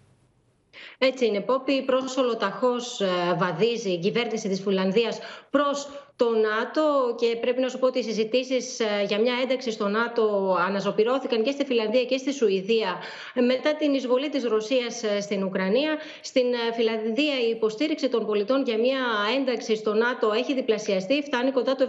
[0.99, 1.83] Έτσι είναι, Πόπη.
[1.83, 3.07] Προς ολοταχώς ε,
[3.39, 5.19] βαδίζει η κυβέρνηση της Φιλανδίας
[5.51, 5.89] προς
[6.23, 9.89] το ΝΑΤΟ και πρέπει να σου πω ότι οι συζητήσεις ε, για μια ένταξη στο
[9.89, 12.91] ΝΑΤΟ αναζωπηρώθηκαν και στη Φιλανδία και στη Σουηδία
[13.35, 15.93] ε, μετά την εισβολή της Ρωσίας στην Ουκρανία.
[16.21, 19.01] Στην Φιλανδία η υποστήριξη των πολιτών για μια
[19.37, 21.87] ένταξη στο ΝΑΤΟ έχει διπλασιαστεί, φτάνει κοντά το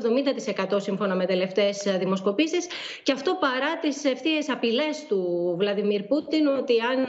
[0.76, 2.68] 70% σύμφωνα με τελευταίες δημοσκοπήσεις
[3.04, 7.08] και αυτό παρά τις ευθείες απειλές του Βλαδιμίρ Πούτιν ότι αν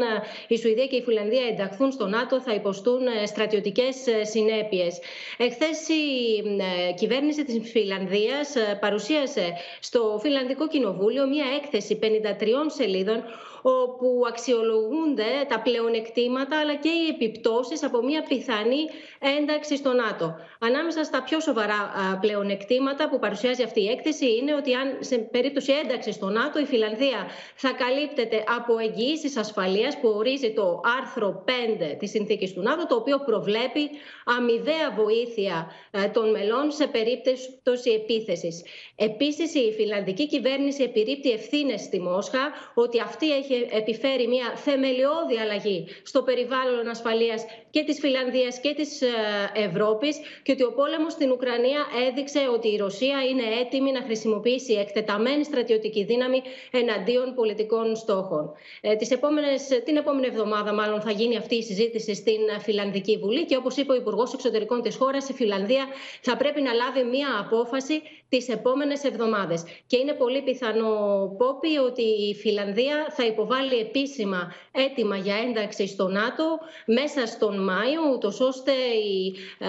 [0.48, 4.98] η Σουηδία και η Φιλανδία ενταχθούν στο ΝΑΤΟ θα υποστούν στρατιωτικές συνέπειες.
[5.37, 6.04] Εχθές η
[6.94, 7.12] κυβέρνηση
[7.44, 12.07] της Φιλανδίας παρουσίασε στο Φιλανδικό Κοινοβούλιο μια έκθεση 53
[12.66, 13.24] σελίδων
[13.66, 18.83] όπου αξιολογούνται τα πλεονεκτήματα αλλά και οι επιπτώσεις από μια πιθανή
[19.38, 20.37] ένταξη στο ΝΑΤΟ.
[20.59, 25.72] Ανάμεσα στα πιο σοβαρά πλεονεκτήματα που παρουσιάζει αυτή η έκθεση είναι ότι αν σε περίπτωση
[25.72, 31.50] ένταξης στο ΝΑΤΟ η Φιλανδία θα καλύπτεται από εγγυήσεις ασφαλείας που ορίζει το άρθρο 5
[31.98, 33.90] της συνθήκης του ΝΑΤΟ το οποίο προβλέπει
[34.24, 35.70] αμοιβαία βοήθεια
[36.12, 38.62] των μελών σε περίπτωση επίθεσης.
[38.96, 45.86] Επίσης η φιλανδική κυβέρνηση επιρρύπτει ευθύνες στη Μόσχα ότι αυτή έχει επιφέρει μια θεμελιώδη αλλαγή
[46.02, 49.02] στο περιβάλλον ασφαλείας και της Φιλανδίας και της
[49.54, 54.72] Ευρώπης και ότι ο πόλεμος στην Ουκρανία έδειξε ότι η Ρωσία είναι έτοιμη να χρησιμοποιήσει
[54.72, 58.52] εκτεταμένη στρατιωτική δύναμη εναντίον πολιτικών στόχων.
[58.80, 63.44] Ε, τις επόμενες, την επόμενη εβδομάδα μάλλον θα γίνει αυτή η συζήτηση στην Φιλανδική Βουλή
[63.44, 65.84] και όπως είπε ο Υπουργός Εξωτερικών της χώρας, η Φιλανδία
[66.20, 69.64] θα πρέπει να λάβει μια απόφαση τις επόμενες εβδομάδες.
[69.87, 70.90] Και είναι πολύ πιθανό,
[71.38, 78.00] Πόπι, ότι η Φιλανδία θα υποβάλει επίσημα έτοιμα για ένταξη στο ΝΑΤΟ μέσα στον Μάιο,
[78.14, 79.66] ούτως ώστε η, ε,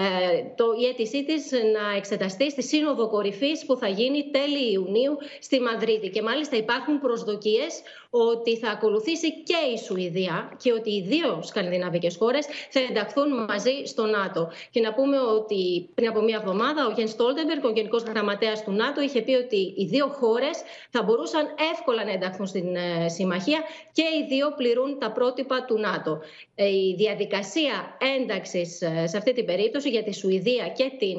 [0.56, 5.60] το, η αίτησή της να εξεταστεί στη Σύνοδο Κορυφής που θα γίνει τέλη Ιουνίου στη
[5.60, 6.08] Μαδρίτη.
[6.10, 7.82] Και μάλιστα υπάρχουν προσδοκίες
[8.16, 13.84] ότι θα ακολουθήσει και η Σουηδία και ότι οι δύο σκανδιναβικές χώρες θα ενταχθούν μαζί
[13.84, 14.50] στο ΝΑΤΟ.
[14.70, 18.72] Και να πούμε ότι πριν από μία εβδομάδα ο Γιάνν Στόλτεμπεργκ, ο Γενικός Γραμματέας του
[18.72, 23.60] ΝΑΤΟ, είχε πει ότι οι δύο χώρες θα μπορούσαν εύκολα να ενταχθούν στην ε, συμμαχία
[23.92, 26.20] και οι δύο πληρούν τα πρότυπα του ΝΑΤΟ.
[26.54, 31.18] Ε, η διαδικασία ένταξης ε, σε αυτή την περίπτωση για τη Σουηδία και την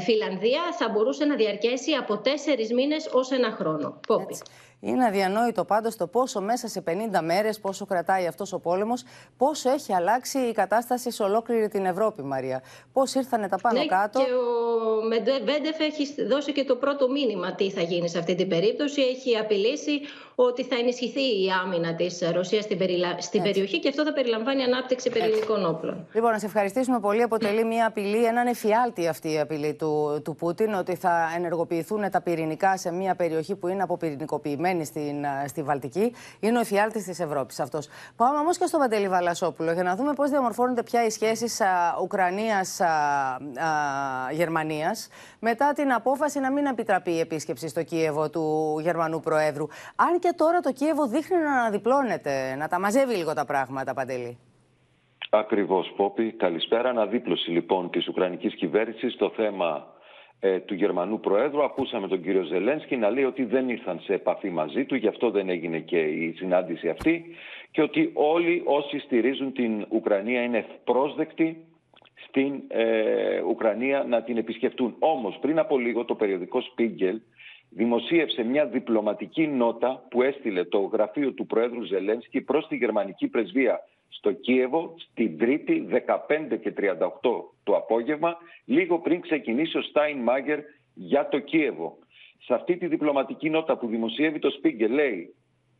[0.00, 4.00] Φιλανδία θα μπορούσε να διαρκέσει από τέσσερις μήνες ως ένα χρόνο.
[4.06, 4.36] Πόπι.
[4.80, 9.04] Είναι αδιανόητο πάντως το πόσο μέσα σε 50 μέρες, πόσο κρατάει αυτός ο πόλεμος,
[9.36, 12.62] πόσο έχει αλλάξει η κατάσταση σε ολόκληρη την Ευρώπη, Μαρία.
[12.92, 14.20] Πώς ήρθανε τα πάνω ναι, κάτω.
[14.20, 18.48] Και ο Μεντεβέντεφ έχει δώσει και το πρώτο μήνυμα τι θα γίνει σε αυτή την
[18.48, 19.00] περίπτωση.
[19.00, 20.00] Έχει απειλήσει
[20.48, 23.20] ότι θα ενισχυθεί η άμυνα της Ρωσίας στην, περιλα...
[23.20, 26.06] στην περιοχή και αυτό θα περιλαμβάνει ανάπτυξη πυρηνικών όπλων.
[26.12, 27.22] Λοιπόν, να σε ευχαριστήσουμε πολύ.
[27.22, 32.20] Αποτελεί μια απειλή, έναν εφιάλτη αυτή η απειλή του, του Πούτιν, ότι θα ενεργοποιηθούν τα
[32.20, 36.12] πυρηνικά σε μια περιοχή που είναι αποπυρηνικοποιημένη στην, στη Βαλτική.
[36.40, 37.88] Είναι ο εφιάλτης της Ευρώπης αυτός.
[38.16, 41.60] Πάμε όμως και στο Παντελή Βαλασόπουλο για να δούμε πώς διαμορφώνονται πια οι σχέσεις
[42.02, 44.96] Ουκρανία-Γερμανία
[45.38, 49.66] μετά την απόφαση να μην επιτραπεί η επίσκεψη στο Κίεβο του Γερμανού Προέδρου.
[49.96, 54.38] Αν και τώρα το Κίεβο δείχνει να αναδιπλώνεται, να τα μαζεύει λίγο τα πράγματα, Παντελή.
[55.30, 56.32] Ακριβώς, Πόπη.
[56.32, 56.88] Καλησπέρα.
[56.88, 59.86] Αναδίπλωση λοιπόν της Ουκρανικής κυβέρνησης στο θέμα
[60.40, 61.64] ε, του Γερμανού Προέδρου.
[61.64, 65.30] Ακούσαμε τον κύριο Ζελένσκι να λέει ότι δεν ήρθαν σε επαφή μαζί του, γι' αυτό
[65.30, 67.24] δεν έγινε και η συνάντηση αυτή
[67.70, 71.64] και ότι όλοι όσοι στηρίζουν την Ουκρανία είναι πρόσδεκτοι
[72.28, 74.96] στην ε, Ουκρανία να την επισκεφτούν.
[74.98, 77.16] Όμως πριν από λίγο το περιοδικό Spiegel
[77.70, 83.80] δημοσίευσε μια διπλωματική νότα που έστειλε το γραφείο του Προέδρου Ζελένσκι προς τη γερμανική πρεσβεία
[84.08, 86.88] στο Κίεβο στην Τρίτη 15 και 38
[87.62, 90.58] το απόγευμα, λίγο πριν ξεκινήσει ο Στάιν Μάγκερ
[90.94, 91.98] για το Κίεβο.
[92.38, 95.34] Σε αυτή τη διπλωματική νότα που δημοσιεύει το Spiegel λέει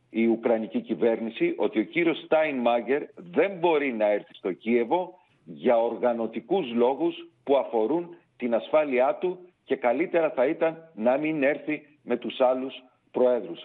[0.09, 5.77] η Ουκρανική κυβέρνηση ότι ο κύριος Στάιν Μάγκερ δεν μπορεί να έρθει στο Κίεβο για
[5.77, 9.39] οργανωτικούς λόγους που αφορούν την ασφάλειά του
[9.71, 12.73] και καλύτερα θα ήταν να μην έρθει με τους άλλους
[13.11, 13.59] προέδρους.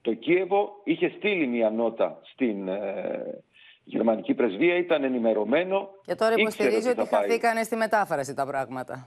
[0.00, 3.42] το Κίεβο είχε στείλει μια νότα στην ε,
[3.84, 5.88] γερμανική πρεσβεία, ήταν ενημερωμένο.
[6.04, 9.06] Και τώρα υποστηρίζει ότι, ότι χαθήκανε στη μετάφραση τα πράγματα.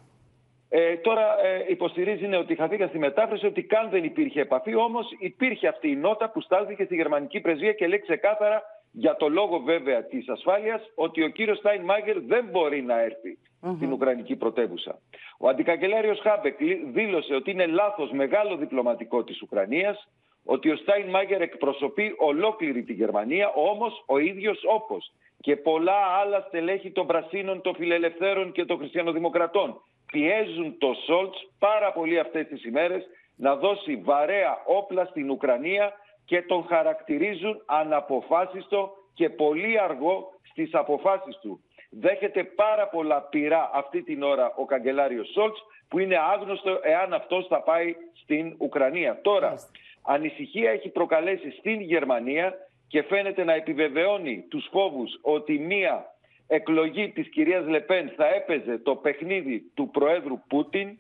[0.70, 4.76] Ε, τώρα ε, υποστηρίζει ναι, ότι χαθήκα στη μετάφραση, ότι καν δεν υπήρχε επαφή.
[4.76, 9.30] Όμως υπήρχε αυτή η νότα που στάλθηκε στη γερμανική πρεσβεία και λέει ξεκάθαρα για το
[9.30, 13.38] λόγο βέβαια της ασφάλειας ότι ο κύριος Στάιν Μάγκερ δεν μπορεί να έρθει
[13.76, 15.00] στην Ουκρανική πρωτεύουσα.
[15.38, 16.58] Ο αντικαγκελάριος Χάμπεκ
[16.94, 20.08] δήλωσε ότι είναι λάθος μεγάλο διπλωματικό της Ουκρανίας,
[20.46, 26.46] ότι ο Στάιν Μάγκερ εκπροσωπεί ολόκληρη τη Γερμανία, όμως ο ίδιος όπως και πολλά άλλα
[26.48, 29.82] στελέχη των Πρασίνων, των Φιλελευθέρων και των Χριστιανοδημοκρατών.
[30.06, 33.04] Πιέζουν το Σόλτς πάρα πολύ αυτές τις ημέρες
[33.36, 35.94] να δώσει βαρέα όπλα στην Ουκρανία
[36.26, 41.64] και τον χαρακτηρίζουν αναποφάσιστο και πολύ αργό στις αποφάσεις του
[42.00, 47.48] δέχεται πάρα πολλά πειρά αυτή την ώρα ο καγκελάριος Σόλτς που είναι άγνωστο εάν αυτός
[47.48, 49.20] θα πάει στην Ουκρανία.
[49.22, 49.56] Τώρα,
[50.02, 52.54] ανησυχία έχει προκαλέσει στην Γερμανία
[52.88, 56.06] και φαίνεται να επιβεβαιώνει τους φόβους ότι μία
[56.48, 60.98] εκλογή της κυρίας Λεπέν θα έπαιζε το παιχνίδι του Προέδρου Πούτιν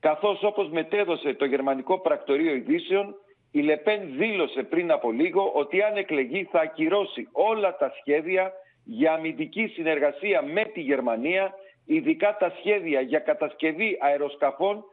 [0.00, 3.14] καθώς όπως μετέδωσε το Γερμανικό Πρακτορείο Ειδήσεων
[3.50, 8.52] η Λεπέν δήλωσε πριν από λίγο ότι αν εκλεγεί θα ακυρώσει όλα τα σχέδια
[8.90, 11.54] για αμυντική συνεργασία με τη Γερμανία,
[11.86, 14.84] ειδικά τα σχέδια για κατασκευή αεροσκαφών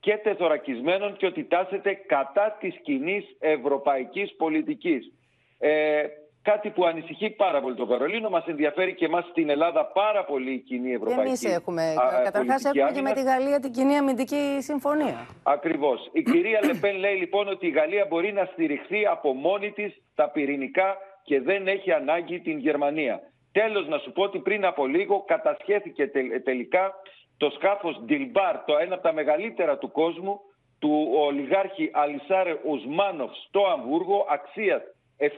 [0.00, 5.12] και τεθωρακισμένων και ότι τάσεται κατά της κοινή ευρωπαϊκής πολιτικής.
[5.58, 6.02] Ε,
[6.42, 8.28] κάτι που ανησυχεί πάρα πολύ το Βερολίνο.
[8.28, 11.94] Μας ενδιαφέρει και εμάς στην Ελλάδα πάρα πολύ η κοινή ευρωπαϊκή Εμείς έχουμε.
[12.24, 15.26] Καταρχάς έχουμε και με τη Γαλλία την κοινή αμυντική συμφωνία.
[15.42, 16.10] Ακριβώς.
[16.12, 20.30] Η κυρία Λεπέν λέει λοιπόν ότι η Γαλλία μπορεί να στηριχθεί από μόνη της τα
[20.30, 23.20] πυρηνικά και δεν έχει ανάγκη την Γερμανία.
[23.62, 26.10] Τέλος να σου πω ότι πριν από λίγο κατασχέθηκε
[26.44, 26.94] τελικά
[27.36, 30.40] το σκάφος Ντιλμπάρ, το ένα από τα μεγαλύτερα του κόσμου,
[30.78, 34.82] του ολιγάρχη Αλισάρε Ουσμάνοφ στο Αμβούργο, αξίας
[35.16, 35.28] 735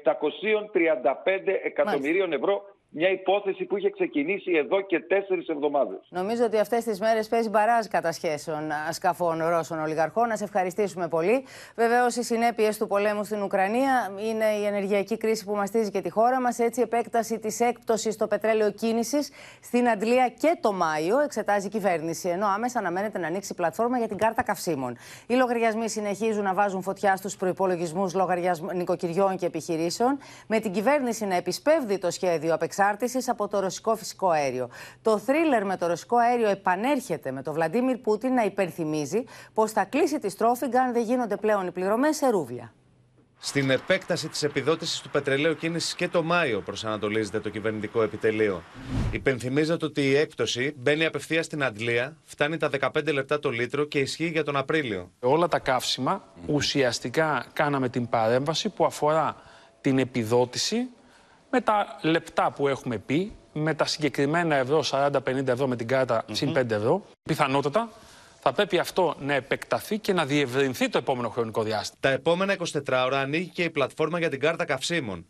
[1.62, 5.98] εκατομμυρίων ευρώ μια υπόθεση που είχε ξεκινήσει εδώ και τέσσερις εβδομάδες.
[6.08, 10.28] Νομίζω ότι αυτές τις μέρες παίζει μπαράζ κατασχέσεων σκαφών Ρώσων ολιγαρχών.
[10.28, 11.44] Να σε ευχαριστήσουμε πολύ.
[11.76, 16.10] Βεβαίως, οι συνέπειες του πολέμου στην Ουκρανία είναι η ενεργειακή κρίση που μαστίζει και τη
[16.10, 16.58] χώρα μας.
[16.58, 19.30] Έτσι, η επέκταση της έκπτωσης στο πετρέλαιο κίνησης
[19.62, 22.28] στην Αντλία και το Μάιο εξετάζει η κυβέρνηση.
[22.28, 24.96] Ενώ άμεσα αναμένεται να ανοίξει πλατφόρμα για την κάρτα καυσίμων.
[25.26, 28.10] Οι λογαριασμοί συνεχίζουν να βάζουν φωτιά στους προπολογισμού
[28.74, 34.28] νοικοκυριών και επιχειρήσεων, με την κυβέρνηση να επισπεύδει το σχέδιο εξάρτησης από το ρωσικό φυσικό
[34.28, 34.68] αέριο.
[35.02, 39.84] Το θρίλερ με το ρωσικό αέριο επανέρχεται με τον Βλαντίμιρ Πούτιν να υπενθυμίζει πως θα
[39.84, 42.72] κλείσει τη στρόφιγγα αν δεν γίνονται πλέον οι πληρωμές σε ρούβλια.
[43.40, 48.62] Στην επέκταση της επιδότησης του πετρελαίου κίνησης και το Μάιο προσανατολίζεται το κυβερνητικό επιτελείο.
[49.10, 53.98] Υπενθυμίζεται ότι η έκπτωση μπαίνει απευθείας στην Αντλία, φτάνει τα 15 λεπτά το λίτρο και
[53.98, 55.10] ισχύει για τον Απρίλιο.
[55.20, 59.36] Όλα τα καύσιμα ουσιαστικά κάναμε την παρέμβαση που αφορά
[59.80, 60.88] την επιδότηση
[61.50, 66.24] με τα λεπτά που έχουμε πει, με τα συγκεκριμένα ευρώ, 40-50 ευρώ με την κάρτα
[66.24, 67.88] mm συν 5 ευρώ, πιθανότατα
[68.40, 71.98] θα πρέπει αυτό να επεκταθεί και να διευρυνθεί το επόμενο χρονικό διάστημα.
[72.00, 75.26] Τα επόμενα 24 ώρα ανοίγει και η πλατφόρμα για την κάρτα καυσίμων.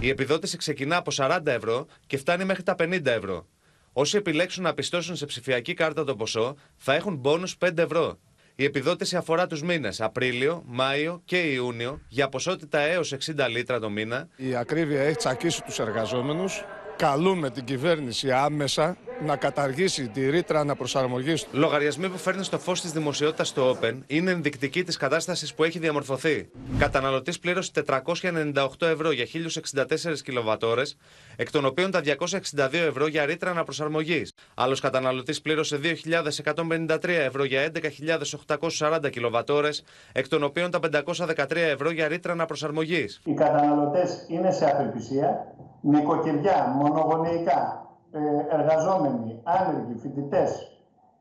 [0.00, 3.46] Η επιδότηση ξεκινά από 40 ευρώ και φτάνει μέχρι τα 50 ευρώ.
[3.92, 8.18] Όσοι επιλέξουν να πιστώσουν σε ψηφιακή κάρτα το ποσό, θα έχουν μπόνους 5 ευρώ.
[8.54, 13.90] Η επιδότηση αφορά τους μήνες Απρίλιο, Μάιο και Ιούνιο για ποσότητα έως 60 λίτρα το
[13.90, 14.28] μήνα.
[14.36, 16.64] Η ακρίβεια έχει τσακίσει τους εργαζόμενους.
[17.02, 21.46] Καλούμε την κυβέρνηση άμεσα να καταργήσει τη ρήτρα αναπροσαρμογής.
[21.52, 25.78] Λογαριασμοί που φέρνει στο φως της δημοσιότητας στο Open είναι ενδεικτική της κατάστασης που έχει
[25.78, 26.48] διαμορφωθεί.
[26.78, 30.96] Καταναλωτής πλήρωσε 498 ευρώ για 1064 κιλοβατόρες,
[31.36, 34.32] εκ των οποίων τα 262 ευρώ για ρήτρα αναπροσαρμογής.
[34.54, 42.08] Άλλος καταναλωτής πλήρωσε 2.153 ευρώ για 11.840 κιλοβατόρες, εκ των οποίων τα 513 ευρώ για
[42.08, 43.20] ρήτρα αναπροσαρμογής.
[43.24, 48.19] Οι καταναλωτές είναι σε απελπισία, νοικοκυριά, μονογονεϊκά, ε,
[48.55, 50.47] εργαζόμενοι, άνεργοι, φοιτητέ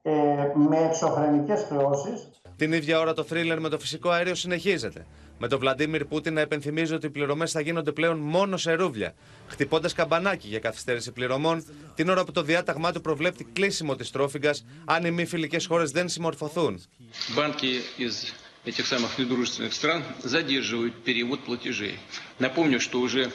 [0.02, 0.12] ε,
[0.54, 2.10] με εξωφρενικέ χρεώσει.
[2.56, 5.06] Την ίδια ώρα το θρίλερ με το φυσικό αέριο συνεχίζεται.
[5.38, 9.14] Με τον Βλαντίμιρ Πούτιν να επενθυμίζει ότι οι πληρωμέ θα γίνονται πλέον μόνο σε ρούβλια,
[9.46, 14.54] χτυπώντα καμπανάκι για καθυστέρηση πληρωμών, την ώρα που το διάταγμά του προβλέπει κλείσιμο τη τρόφιγγα
[14.84, 16.82] αν οι μη φιλικέ χώρε δεν συμμορφωθούν.
[17.36, 18.14] Банки из
[18.64, 21.98] этих самых недружественных стран задерживают перевод платежей.
[22.38, 23.30] Напомню, что уже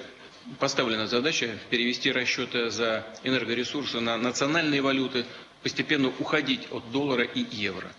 [0.60, 5.26] поставлена задача перевести расчеты за энергоресурсы на национальные валюты,
[5.64, 7.92] постепенно уходить от доллара и евро.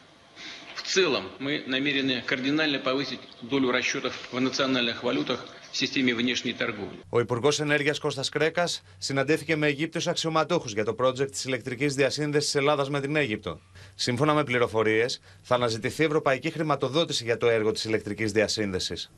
[0.74, 6.98] В целом мы намерены кардинально повысить долю расчетов в национальных валютах в системе внешней торговли.
[7.10, 8.68] Ο Υπουργό Ενέργεια Κώστα Κρέκα
[8.98, 13.60] συναντήθηκε με Αιγύπτιου αξιωματούχου για το project τη ηλεκτρική διασύνδεση Ελλάδα με την Αίγυπτο.
[13.94, 15.06] Σύμφωνα με πληροφορίε,
[15.42, 19.10] θα αναζητηθεί ευρωπαϊκή χρηματοδότηση για το έργο τη ηλεκτρική διασύνδεση.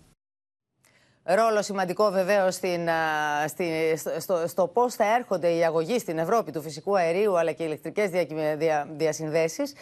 [1.36, 6.98] Ρόλο σημαντικό βεβαίως στο, στο, στο πώς θα έρχονται οι αγωγοί στην Ευρώπη του φυσικού
[6.98, 9.74] αερίου αλλά και οι ηλεκτρικές δια, δια, διασυνδέσεις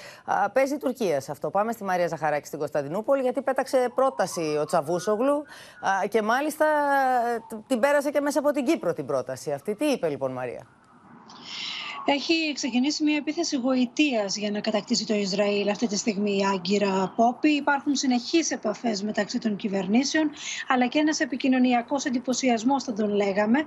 [0.53, 1.49] παίζει η Τουρκία σε αυτό.
[1.49, 5.43] Πάμε στη Μαρία Ζαχαράκη στην Κωνσταντινούπολη γιατί πέταξε πρόταση ο Τσαβούσογλου
[6.09, 6.65] και μάλιστα
[7.67, 9.75] την πέρασε και μέσα από την Κύπρο την πρόταση αυτή.
[9.75, 10.67] Τι είπε λοιπόν Μαρία;
[12.09, 17.13] Έχει ξεκινήσει μια επίθεση γοητείας για να κατακτήσει το Ισραήλ αυτή τη στιγμή η Άγκυρα
[17.15, 17.49] Πόπη.
[17.49, 20.29] Υπάρχουν συνεχείς επαφές μεταξύ των κυβερνήσεων,
[20.67, 23.59] αλλά και ένας επικοινωνιακός εντυπωσιασμός, θα τον λέγαμε,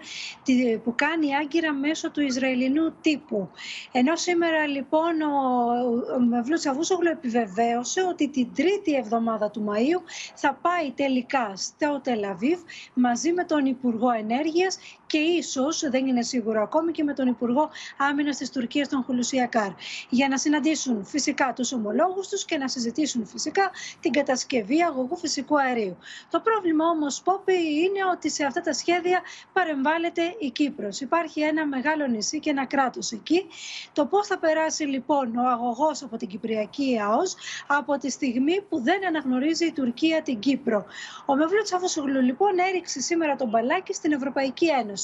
[0.85, 3.50] που κάνει η Άγκυρα μέσω του Ισραηλινού τύπου.
[3.92, 10.03] Ενώ σήμερα λοιπόν ο, ο Μευλού Τσαβούσογλου επιβεβαίωσε ότι την τρίτη εβδομάδα του Μαΐου
[10.35, 12.61] θα πάει τελικά στο Τελαβίβ
[12.94, 14.79] μαζί με τον Υπουργό Ενέργειας
[15.11, 19.70] και ίσως, δεν είναι σίγουρο ακόμη, και με τον Υπουργό Άμυνας της Τουρκίας, τον Χουλουσιακάρ,
[20.09, 23.70] για να συναντήσουν φυσικά τους ομολόγους τους και να συζητήσουν φυσικά
[24.01, 25.96] την κατασκευή αγωγού φυσικού αερίου.
[26.31, 29.20] Το πρόβλημα όμως, Πόπη, είναι ότι σε αυτά τα σχέδια
[29.53, 31.01] παρεμβάλλεται η Κύπρος.
[31.01, 33.46] Υπάρχει ένα μεγάλο νησί και ένα κράτος εκεί.
[33.92, 38.81] Το πώς θα περάσει λοιπόν ο αγωγός από την Κυπριακή ΑΟΣ από τη στιγμή που
[38.83, 40.85] δεν αναγνωρίζει η Τουρκία την Κύπρο.
[41.27, 44.99] Ο Μευλού Τσαβούσογλου λοιπόν έριξε σήμερα τον μπαλάκι στην Ευρωπαϊκή Ένωση.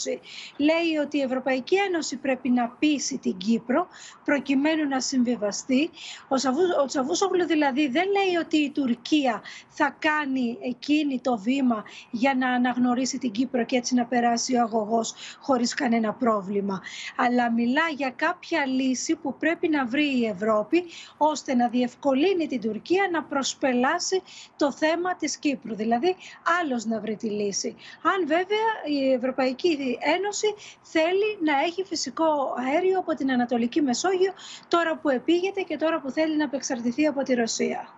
[0.56, 3.88] Λέει ότι η Ευρωπαϊκή Ένωση πρέπει να πείσει την Κύπρο
[4.24, 5.90] προκειμένου να συμβιβαστεί.
[6.28, 11.84] Ο, Σαβού, ο Τσαβούσογλου δηλαδή δεν λέει ότι η Τουρκία θα κάνει εκείνη το βήμα
[12.10, 16.82] για να αναγνωρίσει την Κύπρο και έτσι να περάσει ο αγωγός χωρίς κανένα πρόβλημα.
[17.16, 20.84] Αλλά μιλά για κάποια λύση που πρέπει να βρει η Ευρώπη
[21.16, 24.22] ώστε να διευκολύνει την Τουρκία να προσπελάσει
[24.56, 25.74] το θέμα της Κύπρου.
[25.74, 26.16] Δηλαδή
[26.62, 27.76] άλλος να βρει τη λύση.
[28.02, 32.24] Αν βέβαια η Ευρωπαϊκή Ένωση θέλει να έχει φυσικό
[32.56, 34.32] αέριο από την Ανατολική Μεσόγειο
[34.68, 37.88] τώρα που επήγεται και τώρα που θέλει να απεξαρτηθεί από τη Ρωσία.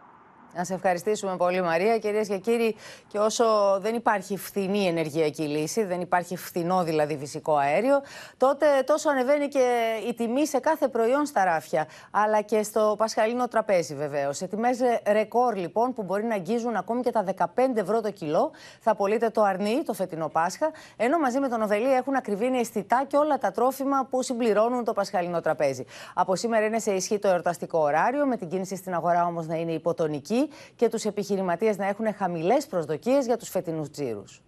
[0.55, 1.99] Να σε ευχαριστήσουμε πολύ, Μαρία.
[1.99, 2.77] Κυρίες και κύριοι,
[3.09, 3.45] και όσο
[3.81, 8.01] δεν υπάρχει φθηνή ενεργειακή λύση, δεν υπάρχει φθηνό δηλαδή φυσικό αέριο,
[8.37, 13.49] τότε τόσο ανεβαίνει και η τιμή σε κάθε προϊόν στα ράφια, αλλά και στο πασχαλίνο
[13.49, 14.37] τραπέζι βεβαίως.
[14.37, 18.51] Σε τιμές ρεκόρ λοιπόν που μπορεί να αγγίζουν ακόμη και τα 15 ευρώ το κιλό,
[18.81, 23.05] θα πωλείται το αρνί, το φετινό Πάσχα, ενώ μαζί με τον Οβελή έχουν ακριβήνει αισθητά
[23.07, 25.85] και όλα τα τρόφιμα που συμπληρώνουν το πασχαλινό τραπέζι.
[26.15, 29.55] Από σήμερα είναι σε ισχύ το εορταστικό ωράριο, με την κίνηση στην αγορά όμως να
[29.57, 30.38] είναι υποτονική
[30.77, 34.43] και τους επιχειρηματίες να έχουν χαμηλές προσδοκίες για τους φετινούς τζίρους.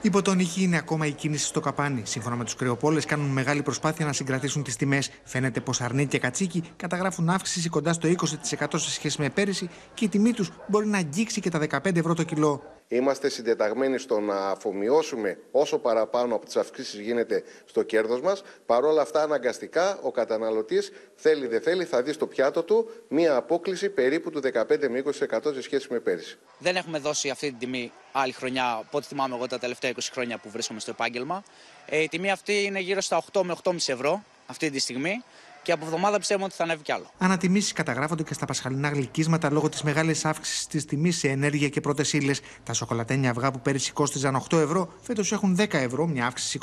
[0.00, 2.02] Υποτονική είναι ακόμα η κίνηση στο καπάνι.
[2.04, 5.10] Σύμφωνα με τους κρεοπόλες, κάνουν μεγάλη προσπάθεια να συγκρατήσουν τις τιμές.
[5.24, 10.04] Φαίνεται πως αρνί και κατσίκι καταγράφουν αύξηση κοντά στο 20% σε σχέση με πέρυσι και
[10.04, 12.62] η τιμή τους μπορεί να αγγίξει και τα 15 ευρώ το κιλό.
[12.88, 18.42] Είμαστε συντεταγμένοι στο να αφομοιώσουμε όσο παραπάνω από τις αυξήσεις γίνεται στο κέρδος μας.
[18.66, 23.36] Παρ' όλα αυτά, αναγκαστικά ο καταναλωτής θέλει δεν θέλει, θα δει στο πιάτο του μία
[23.36, 26.38] απόκληση περίπου του 15 με 20% σε σχέση με πέρυσι.
[26.58, 29.98] Δεν έχουμε δώσει αυτή την τιμή άλλη χρονιά, από ό,τι θυμάμαι εγώ τα τελευταία 20
[30.12, 31.42] χρόνια που βρίσκομαι στο επάγγελμα.
[31.86, 35.24] Ε, η τιμή αυτή είναι γύρω στα 8 με 8,5 ευρώ αυτή τη στιγμή.
[35.66, 37.10] Και από εβδομάδα πιστεύουμε ότι θα ανέβει κι άλλο.
[37.18, 41.80] Ανατιμήσεις καταγράφονται και στα πασχαλινά γλυκίσματα λόγω της μεγάλης αύξησης της τιμής σε ενέργεια και
[41.80, 42.40] πρώτες ύλες.
[42.62, 46.58] Τα σοκολατένια αυγά που πέρυσι κόστιζαν 8 ευρώ, φέτος έχουν 10 ευρώ, μια αύξηση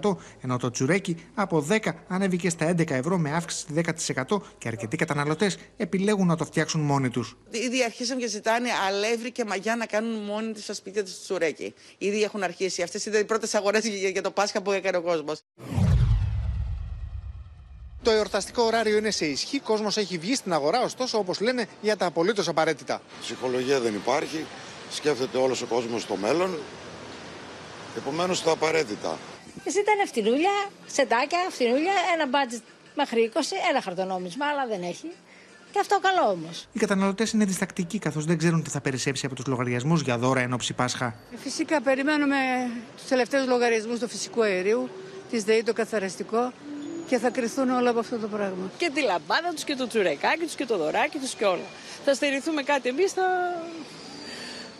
[0.00, 4.96] 25%, ενώ το τσουρέκι από 10 ανέβηκε στα 11 ευρώ με αύξηση 10% και αρκετοί
[4.96, 7.36] καταναλωτές επιλέγουν να το φτιάξουν μόνοι τους.
[7.50, 11.74] Ήδη αρχίσαν και ζητάνε αλεύρι και μαγιά να κάνουν μόνοι τους στα σπίτια τους τσουρέκι.
[11.98, 12.82] Ήδη έχουν αρχίσει.
[12.82, 15.42] Αυτές ήταν οι πρώτες αγορές για το Πάσχα που έκανε ο κόσμος.
[18.02, 19.60] Το εορταστικό ωράριο είναι σε ισχύ.
[19.60, 23.00] Κόσμος έχει βγει στην αγορά, ωστόσο, όπως λένε, για τα απολύτως απαραίτητα.
[23.20, 24.44] Ψυχολογία δεν υπάρχει.
[24.90, 26.58] Σκέφτεται όλος ο κόσμος στο μέλλον.
[27.96, 29.18] Επομένως, τα απαραίτητα.
[29.64, 30.50] Ήταν φτηνούλια,
[30.86, 32.62] σετάκια, φτηνούλια, ένα μπάτζετ
[32.94, 35.12] μέχρι 20, ένα χαρτονόμισμα, αλλά δεν έχει.
[35.72, 36.66] Και αυτό καλό όμως.
[36.72, 40.40] Οι καταναλωτές είναι διστακτικοί, καθώς δεν ξέρουν τι θα περισσέψει από τους λογαριασμούς για δώρα
[40.40, 41.14] εν ώψη Πάσχα.
[41.36, 42.36] Φυσικά, περιμένουμε
[42.96, 44.88] τους τελευταίους λογαριασμούς του φυσικού αερίου,
[45.30, 46.52] της ΔΕΗ, το καθαριστικό
[47.08, 48.70] και θα κρυθούν όλα από αυτό το πράγμα.
[48.76, 51.68] Και τη λαμπάδα τους και το τσουρεκάκι τους και το δωράκι τους και όλα.
[52.04, 53.22] Θα στερηθούμε κάτι εμείς, θα.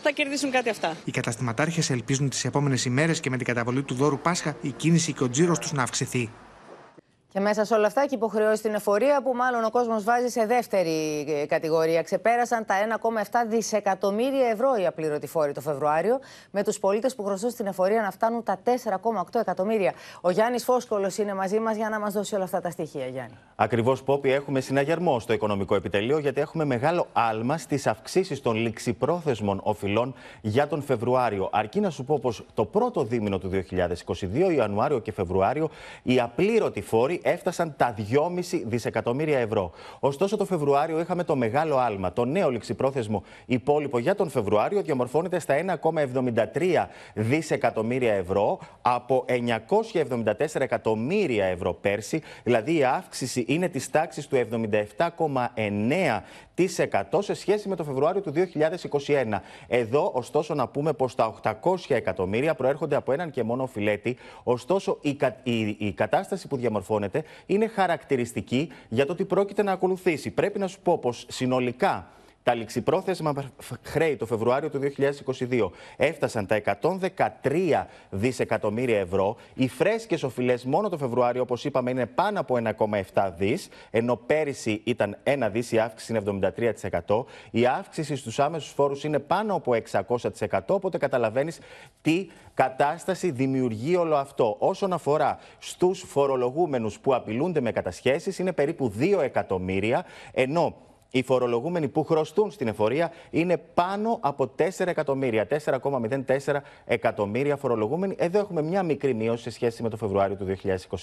[0.03, 0.97] Θα κερδίσουν κάτι αυτά.
[1.05, 5.13] Οι καταστηματάρχες ελπίζουν τις επόμενες ημέρες και με την καταβολή του δώρου Πάσχα η κίνηση
[5.13, 6.29] και ο τζίρος τους να αυξηθεί.
[7.33, 10.45] Και μέσα σε όλα αυτά και υποχρεώσει στην εφορία που μάλλον ο κόσμος βάζει σε
[10.45, 12.01] δεύτερη ε, κατηγορία.
[12.01, 16.19] Ξεπέρασαν τα 1,7 δισεκατομμύρια ευρώ οι απλήρωτοι φόροι το Φεβρουάριο,
[16.51, 19.93] με τους πολίτες που χρωστούν στην εφορία να φτάνουν τα 4,8 εκατομμύρια.
[20.21, 23.37] Ο Γιάννης Φόσκολο είναι μαζί μας για να μας δώσει όλα αυτά τα στοιχεία, Γιάννη.
[23.55, 29.59] Ακριβώς, Πόπι, έχουμε συναγερμό στο οικονομικό επιτελείο, γιατί έχουμε μεγάλο άλμα στις αυξήσεις των ληξιπρόθεσμων
[29.63, 31.49] οφειλών για τον Φεβρουάριο.
[31.51, 35.69] Αρκεί να σου πω πως το πρώτο δίμηνο του 2022, Ιανουάριο και Φεβρουάριο,
[36.03, 39.71] οι απλήρωτοι φόροι έφτασαν τα 2,5 δισεκατομμύρια ευρώ.
[39.99, 42.13] Ωστόσο, το Φεβρουάριο είχαμε το μεγάλο άλμα.
[42.13, 51.45] Το νέο ληξιπρόθεσμο υπόλοιπο για τον Φεβρουάριο διαμορφώνεται στα 1,73 δισεκατομμύρια ευρώ από 974 εκατομμύρια
[51.45, 52.21] ευρώ πέρσι.
[52.43, 56.21] Δηλαδή, η αύξηση είναι της τάξης του 77,9%
[56.67, 58.33] σε σχέση με το Φεβρουάριο του
[59.07, 59.39] 2021.
[59.67, 64.17] Εδώ, ωστόσο, να πούμε πως τα 800 εκατομμύρια προέρχονται από έναν και μόνο φιλέτη.
[64.43, 70.29] Ωστόσο, η, η, η κατάσταση που διαμορφώνεται είναι χαρακτηριστική για το τι πρόκειται να ακολουθήσει.
[70.29, 72.07] Πρέπει να σου πω πως συνολικά
[72.49, 73.33] τα ληξιπρόθεσμα
[73.83, 74.79] χρέη το Φεβρουάριο του
[75.49, 76.61] 2022 έφτασαν τα
[77.41, 79.35] 113 δισεκατομμύρια ευρώ.
[79.53, 82.57] Οι φρέσκες οφειλές μόνο το Φεβρουάριο, όπως είπαμε, είναι πάνω από
[83.13, 86.19] 1,7 δις, ενώ πέρυσι ήταν 1 δις, η αύξηση είναι
[87.07, 87.25] 73%.
[87.51, 90.75] Η αύξηση στους άμεσους φόρους είναι πάνω από 600%.
[90.75, 91.59] Οπότε καταλαβαίνεις
[92.01, 94.55] τι κατάσταση δημιουργεί όλο αυτό.
[94.59, 100.75] Όσον αφορά στους φορολογούμενους που απειλούνται με κατασχέσεις, είναι περίπου 2 εκατομμύρια, ενώ
[101.11, 105.47] οι φορολογούμενοι που χρωστούν στην εφορία είναι πάνω από 4 εκατομμύρια.
[105.65, 106.55] 4,04
[106.85, 108.15] εκατομμύρια φορολογούμενοι.
[108.17, 110.55] Εδώ έχουμε μια μικρή μείωση σε σχέση με το Φεβρουάριο του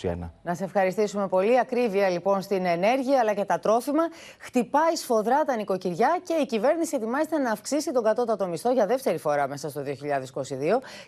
[0.03, 0.31] 2021.
[0.43, 1.59] Να σε ευχαριστήσουμε πολύ.
[1.59, 4.03] Ακρίβεια λοιπόν στην ενέργεια αλλά και τα τρόφιμα.
[4.39, 9.19] Χτυπάει σφοδρά τα νοικοκυριά και η κυβέρνηση ετοιμάζεται να αυξήσει τον κατώτατο μισθό για δεύτερη
[9.19, 9.87] φορά μέσα στο 2022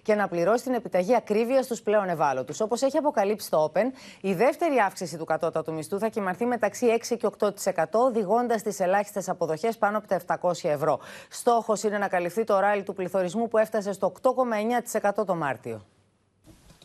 [0.03, 2.61] και να πληρώσει την επιταγή ακρίβειας στους πλέον ευάλωτους.
[2.61, 3.85] Όπως έχει αποκαλύψει το Open,
[4.21, 7.29] η δεύτερη αύξηση του κατώτατου μισθού θα κυμανθεί μεταξύ 6 και
[7.73, 11.01] 8%, οδηγώντας τις ελάχιστες αποδοχές πάνω από τα 700 ευρώ.
[11.29, 15.87] Στόχος είναι να καλυφθεί το ράλι του πληθωρισμού που έφτασε στο 8,9% το Μάρτιο.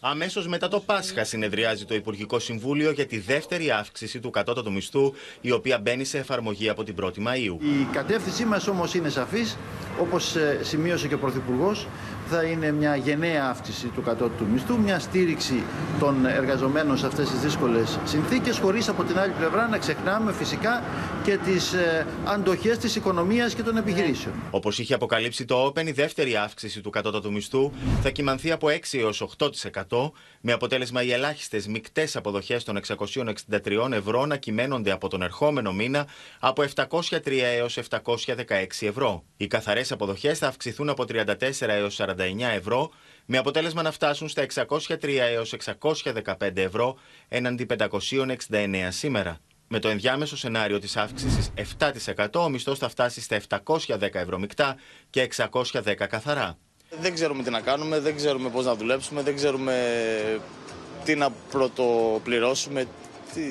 [0.06, 5.14] Αμέσως μετά το Πάσχα συνεδριάζει το Υπουργικό Συμβούλιο για τη δεύτερη αύξηση του κατώτατου μισθού,
[5.42, 7.60] η οποία μπαίνει σε εφαρμογή από την 1η Μαου.
[7.62, 9.58] Η κατεύθυνσή μας όμως είναι σαφής,
[10.02, 11.88] όπως σημείωσε και ο Πρωθυπουργός,
[12.30, 15.64] θα είναι μια γενναία αύξηση του κατώτατου μισθού, μια στήριξη
[16.00, 20.84] των εργαζομένων σε αυτές τις δύσκολες συνθήκες, χωρίς από την άλλη πλευρά να ξεχνάμε φυσικά
[21.24, 24.36] και τις ε, αντοχές της οικονομίας και των επιχειρήσεων.
[24.52, 27.72] Όπως είχε αποκαλύψει το Open, η δεύτερη αύξηση του κατώτατου μισθού
[28.02, 29.26] θα κυμανθεί από 6 έως
[29.88, 30.12] 8%
[30.42, 36.08] με αποτέλεσμα οι ελάχιστες μικτές αποδοχές των 663 ευρώ να κυμαίνονται από τον ερχόμενο μήνα
[36.40, 37.20] από 703
[37.56, 38.08] έως 716
[38.80, 39.24] ευρώ.
[39.38, 41.26] Οι καθαρές αποδοχές θα αυξηθούν από 34
[41.60, 42.92] έως 49 ευρώ,
[43.26, 46.98] με αποτέλεσμα να φτάσουν στα 603 έως 615 ευρώ
[47.28, 47.66] έναντι
[48.50, 49.38] 569 σήμερα.
[49.68, 51.52] Με το ενδιάμεσο σενάριο της αύξησης
[52.16, 54.76] 7% ο μισθός θα φτάσει στα 710 ευρώ μεικτά
[55.10, 56.58] και 610 καθαρά.
[57.00, 59.76] Δεν ξέρουμε τι να κάνουμε, δεν ξέρουμε πώς να δουλέψουμε, δεν ξέρουμε
[61.04, 62.86] τι να πρωτοπληρώσουμε,
[63.34, 63.42] τι...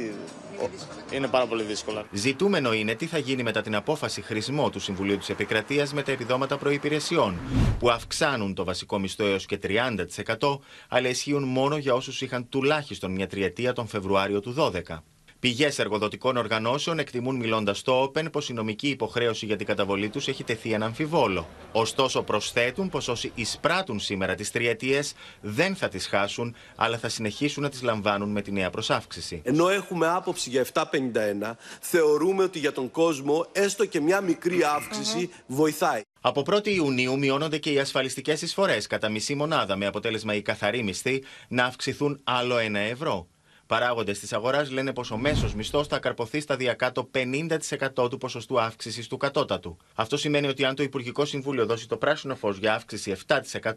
[1.13, 2.05] Είναι πάρα πολύ δύσκολα.
[2.13, 6.13] Ζητούμενο είναι τι θα γίνει μετά την απόφαση χρησμό του Συμβουλίου της Επικρατείας με τα
[6.13, 7.39] επιδόματα προπηρεσιών,
[7.79, 13.13] που αυξάνουν το βασικό μισθό έως και 30%, αλλά ισχύουν μόνο για όσους είχαν τουλάχιστον
[13.13, 15.03] μια τριετία τον Φεβρουάριο του 12.
[15.43, 20.29] Πηγές εργοδοτικών οργανώσεων εκτιμούν μιλώντας στο Open πως η νομική υποχρέωση για την καταβολή τους
[20.29, 21.49] έχει τεθεί ένα αμφιβόλο.
[21.73, 27.63] Ωστόσο, προσθέτουν πως όσοι εισπράττουν σήμερα τις τριετίες δεν θα τις χάσουν, αλλά θα συνεχίσουν
[27.63, 29.41] να τις λαμβάνουν με τη νέα προσάυξηση.
[29.45, 35.31] Ενώ έχουμε άποψη για 7,51, θεωρούμε ότι για τον κόσμο έστω και μια μικρή αύξηση
[35.47, 36.01] βοηθάει.
[36.21, 40.83] Από 1η Ιουνίου μειώνονται και οι ασφαλιστικές εισφορές κατά μισή μονάδα, με αποτέλεσμα οι καθαροί
[40.83, 43.27] μισθοί να αυξηθούν άλλο 1 ευρώ.
[43.67, 48.61] Παράγοντες της αγοράς λένε πως ο μέσος μισθός θα καρποθεί σταδιακά το 50% του ποσοστού
[48.61, 49.77] αύξησης του κατώτατου.
[49.95, 53.17] Αυτό σημαίνει ότι αν το Υπουργικό Συμβούλιο δώσει το πράσινο φως για αύξηση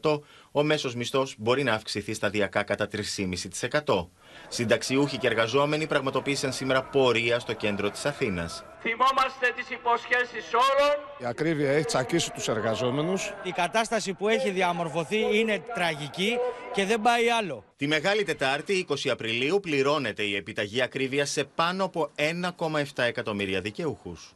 [0.02, 0.20] 7%,
[0.52, 4.08] ο μέσος μισθός μπορεί να αυξηθεί σταδιακά κατά 3,5%.
[4.48, 8.64] Συνταξιούχοι και εργαζόμενοι πραγματοποίησαν σήμερα πορεία στο κέντρο της Αθήνας.
[8.82, 10.96] Θυμόμαστε τις υποσχέσεις όλων.
[11.18, 13.34] Η ακρίβεια έχει τσακίσει τους εργαζόμενους.
[13.44, 16.38] Η κατάσταση που έχει διαμορφωθεί είναι τραγική
[16.74, 17.64] και δεν πάει άλλο.
[17.78, 24.35] Τη Μεγάλη Τετάρτη, 20 Απριλίου, πληρώνεται η επιταγή ακρίβειας σε πάνω από 1,7 εκατομμύρια δικαιούχους.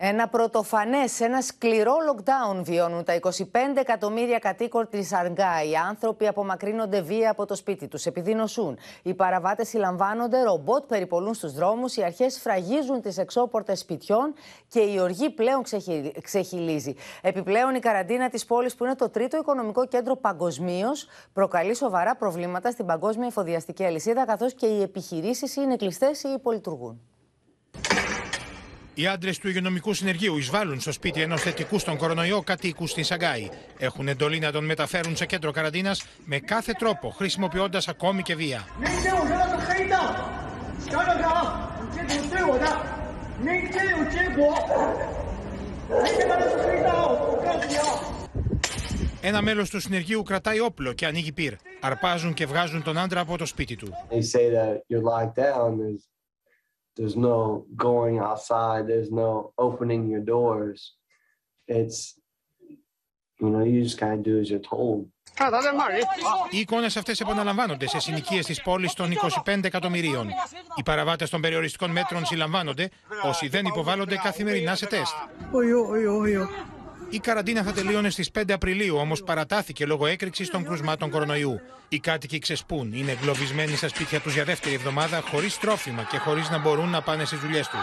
[0.00, 3.32] Ένα πρωτοφανές, ένα σκληρό lockdown βιώνουν τα 25
[3.74, 5.62] εκατομμύρια κατοίκων της Αργά.
[5.62, 8.78] Οι άνθρωποι απομακρύνονται βία από το σπίτι τους επειδή νοσούν.
[9.02, 14.34] Οι παραβάτες συλλαμβάνονται, ρομπότ περιπολούν στους δρόμους, οι αρχές φραγίζουν τις εξώπορτες σπιτιών
[14.68, 16.12] και η οργή πλέον ξεχει...
[16.22, 16.94] ξεχυλίζει.
[17.22, 22.70] Επιπλέον, η καραντίνα της πόλης, που είναι το τρίτο οικονομικό κέντρο παγκοσμίως, προκαλεί σοβαρά προβλήματα
[22.70, 27.00] στην παγκόσμια εφοδιαστική αλυσίδα, καθώς και οι επιχειρήσεις είναι κλειστές ή υπολειτουργούν.
[28.98, 33.48] Οι άντρες του υγειονομικού συνεργείου εισβάλλουν στο σπίτι ενός θετικού στον κορονοϊό κατοίκους στην Σαγκάη.
[33.78, 38.66] Έχουν εντολή να τον μεταφέρουν σε κέντρο καραντίνας με κάθε τρόπο, χρησιμοποιώντας ακόμη και βία.
[49.20, 51.54] Ένα μέλος του συνεργείου κρατάει όπλο και ανοίγει πυρ.
[51.80, 53.88] Αρπάζουν και βγάζουν τον άντρα από το σπίτι του.
[54.10, 54.34] There's
[57.16, 58.82] no going outside.
[58.86, 60.78] There's no opening your doors.
[61.66, 62.18] It's,
[63.40, 65.08] you know, you just kind of do as you're told.
[66.50, 69.10] Οι εικόνες αυτές επαναλαμβάνονται σε συνοικίες της πόλης των
[69.44, 70.28] 25 εκατομμυρίων.
[70.76, 72.90] Οι παραβάτες των περιοριστικών μέτρων συλλαμβάνονται
[73.22, 75.14] όσοι δεν υποβάλλονται καθημερινά σε τεστ.
[77.10, 81.60] Η καραντίνα θα τελείωνε στι 5 Απριλίου, όμω παρατάθηκε λόγω έκρηξη των κρουσμάτων κορονοϊού.
[81.88, 86.42] Οι κάτοικοι ξεσπούν, είναι εγκλωβισμένοι στα σπίτια του για δεύτερη εβδομάδα, χωρί τρόφιμα και χωρί
[86.50, 87.78] να μπορούν να πάνε στι δουλειέ του.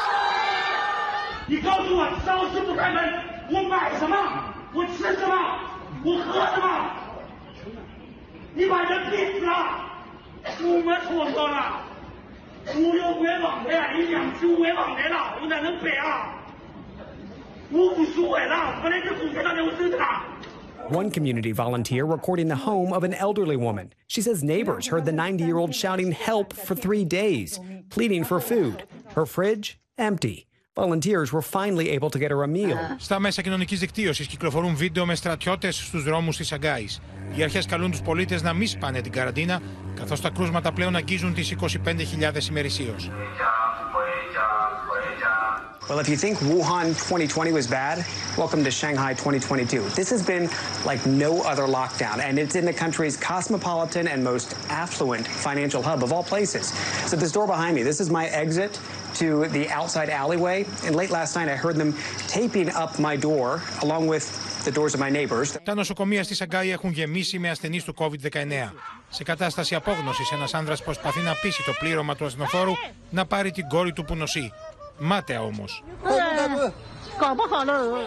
[20.89, 23.93] One community volunteer recording the home of an elderly woman.
[24.09, 28.41] She says neighbors heard the 90 year old shouting help for three days, pleading for
[28.41, 28.85] food.
[29.15, 30.49] Her fridge empty.
[30.75, 32.79] Volunteers were finally able to get her a meal.
[32.99, 36.87] Στα μέσα κοινωνική δικτύωση κυκλοφορούν βίντεο με στρατιώτε στου δρόμου τη Αγκάη.
[37.37, 39.61] Οι αρχέ καλούν του πολίτε να μην σπάνε την καραντίνα,
[39.95, 42.95] καθώ τα κρούσματα πλέον αγγίζουν τι 25.000 ημερησίω.
[45.91, 48.07] Well, if you think Wuhan 2020 was bad,
[48.39, 49.89] welcome to Shanghai 2022.
[50.01, 50.49] This has been
[50.85, 56.05] like no other lockdown, and it's in the country's cosmopolitan and most affluent financial hub
[56.05, 56.65] of all places.
[57.11, 58.79] So, this door behind me, this is my exit
[59.15, 60.65] to the outside alleyway.
[60.87, 61.93] And late last night, I heard them
[62.29, 64.27] taping up my door along with
[64.65, 65.57] the doors of my neighbors.
[65.65, 68.73] Τα νοσοκομεία στη Σαγκάη έχουν γεμίσει με ασθενείς του COVID-19.
[69.09, 72.73] Σε κατάσταση απόγνωσης, ένας άνδρας προσπαθεί να πείσει το πλήρωμα του ασθενοφόρου
[73.11, 74.53] να πάρει την κόρη του που νοσεί.
[74.98, 75.84] Μάταια όμως.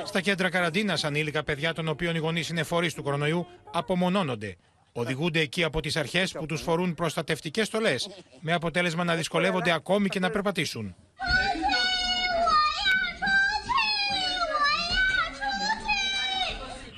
[0.04, 4.56] Στα κέντρα καραντίνας ανήλικα παιδιά των οποίων οι γονείς είναι φορείς του κορονοϊού απομονώνονται.
[4.92, 8.08] Οδηγούνται εκεί από τις αρχές που τους φορούν προστατευτικές στολές,
[8.40, 10.94] με αποτέλεσμα να δυσκολεύονται ακόμη και να περπατήσουν.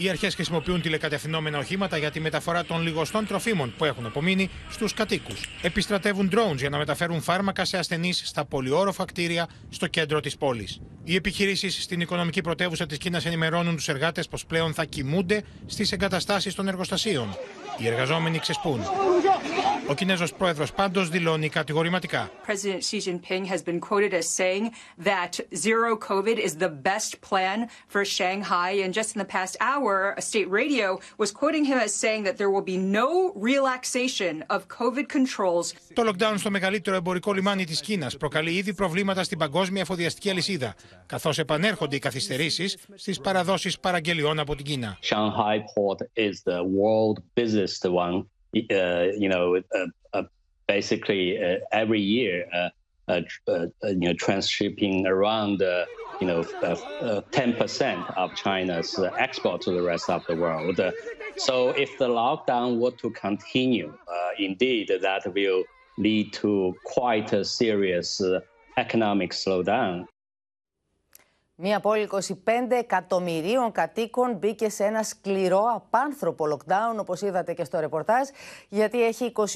[0.03, 4.95] Οι αρχές χρησιμοποιούν τηλεκατευθυνόμενα οχήματα για τη μεταφορά των λιγοστών τροφίμων που έχουν απομείνει στους
[4.95, 5.49] κατοίκους.
[5.63, 10.81] Επιστρατεύουν drones για να μεταφέρουν φάρμακα σε ασθενείς στα πολυόροφα κτίρια στο κέντρο της πόλης.
[11.05, 15.93] Οι επιχειρήσεις στην οικονομική πρωτεύουσα της Κίνας ενημερώνουν τους εργάτες πως πλέον θα κοιμούνται στις
[15.93, 17.37] εγκαταστάσεις των εργοστασίων.
[17.83, 18.81] Οι εργαζόμενοι ξεσπούν.
[19.89, 22.31] Ο Κινέζος πρόεδρος πάντως δηλώνει κατηγορηματικά.
[22.47, 24.64] President Xi Jinping has been quoted as saying
[25.11, 25.33] that
[25.66, 27.59] zero COVID is the best plan
[27.93, 28.70] for Shanghai.
[28.85, 30.89] And just in the past hour, a state radio
[31.22, 33.09] was quoting him as saying that there will be no
[33.51, 35.66] relaxation of COVID controls.
[35.95, 40.74] Το lockdown στο μεγαλύτερο εμπορικό λιμάνι της Κίνας προκαλεί ήδη προβλήματα στην παγκόσμια εφοδιαστική αλυσίδα,
[41.07, 44.99] καθώς επανέρχονται οι καθυστερήσεις στις παραδόσεις παραγγελιών από την Κίνα.
[45.03, 47.16] Shanghai port is the world
[47.71, 48.25] busiest one,
[48.71, 50.25] uh, you know, a, a
[50.66, 52.68] basically uh, every year, uh,
[53.09, 55.85] uh, uh, you know, transshipping around, uh,
[56.21, 60.79] you know, uh, 10% of China's uh, export to the rest of the world.
[60.79, 60.93] Uh,
[61.37, 65.64] so if the lockdown were to continue, uh, indeed, that will
[65.99, 68.41] lead to quite a serious uh,
[68.77, 70.07] economic slowdown.
[71.63, 72.21] Μία πόλη 25
[72.69, 78.29] εκατομμυρίων κατοίκων μπήκε σε ένα σκληρό απάνθρωπο lockdown, όπως είδατε και στο ρεπορτάζ,
[78.69, 79.47] γιατί έχει 28.000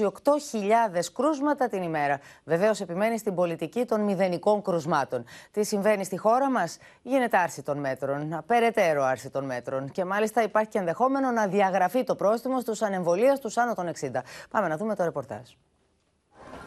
[1.14, 2.20] κρούσματα την ημέρα.
[2.44, 5.24] Βεβαίως επιμένει στην πολιτική των μηδενικών κρουσμάτων.
[5.50, 9.90] Τι συμβαίνει στη χώρα μας; Γίνεται άρση των μέτρων, περαιτέρω άρση των μέτρων.
[9.90, 14.22] Και μάλιστα υπάρχει και ενδεχόμενο να διαγραφεί το πρόστιμο στους ανεμβολίες άνω των 60.
[14.50, 15.50] Πάμε να δούμε το ρεπορτάζ.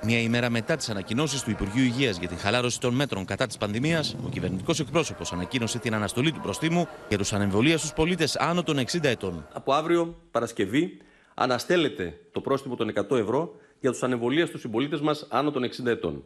[0.03, 3.57] Μία ημέρα μετά τις ανακοινώσεις του Υπουργείου Υγείας για την χαλάρωση των μέτρων κατά της
[3.57, 8.63] πανδημίας, ο κυβερνητικός εκπρόσωπος ανακοίνωσε την αναστολή του προστίμου για τους ανεμβολίας στους πολίτες άνω
[8.63, 9.47] των 60 ετών.
[9.53, 10.97] Από αύριο, Παρασκευή,
[11.33, 15.85] αναστέλλεται το πρόστιμο των 100 ευρώ για τους ανεμβολίας στους συμπολίτες μας άνω των 60
[15.85, 16.23] ετών.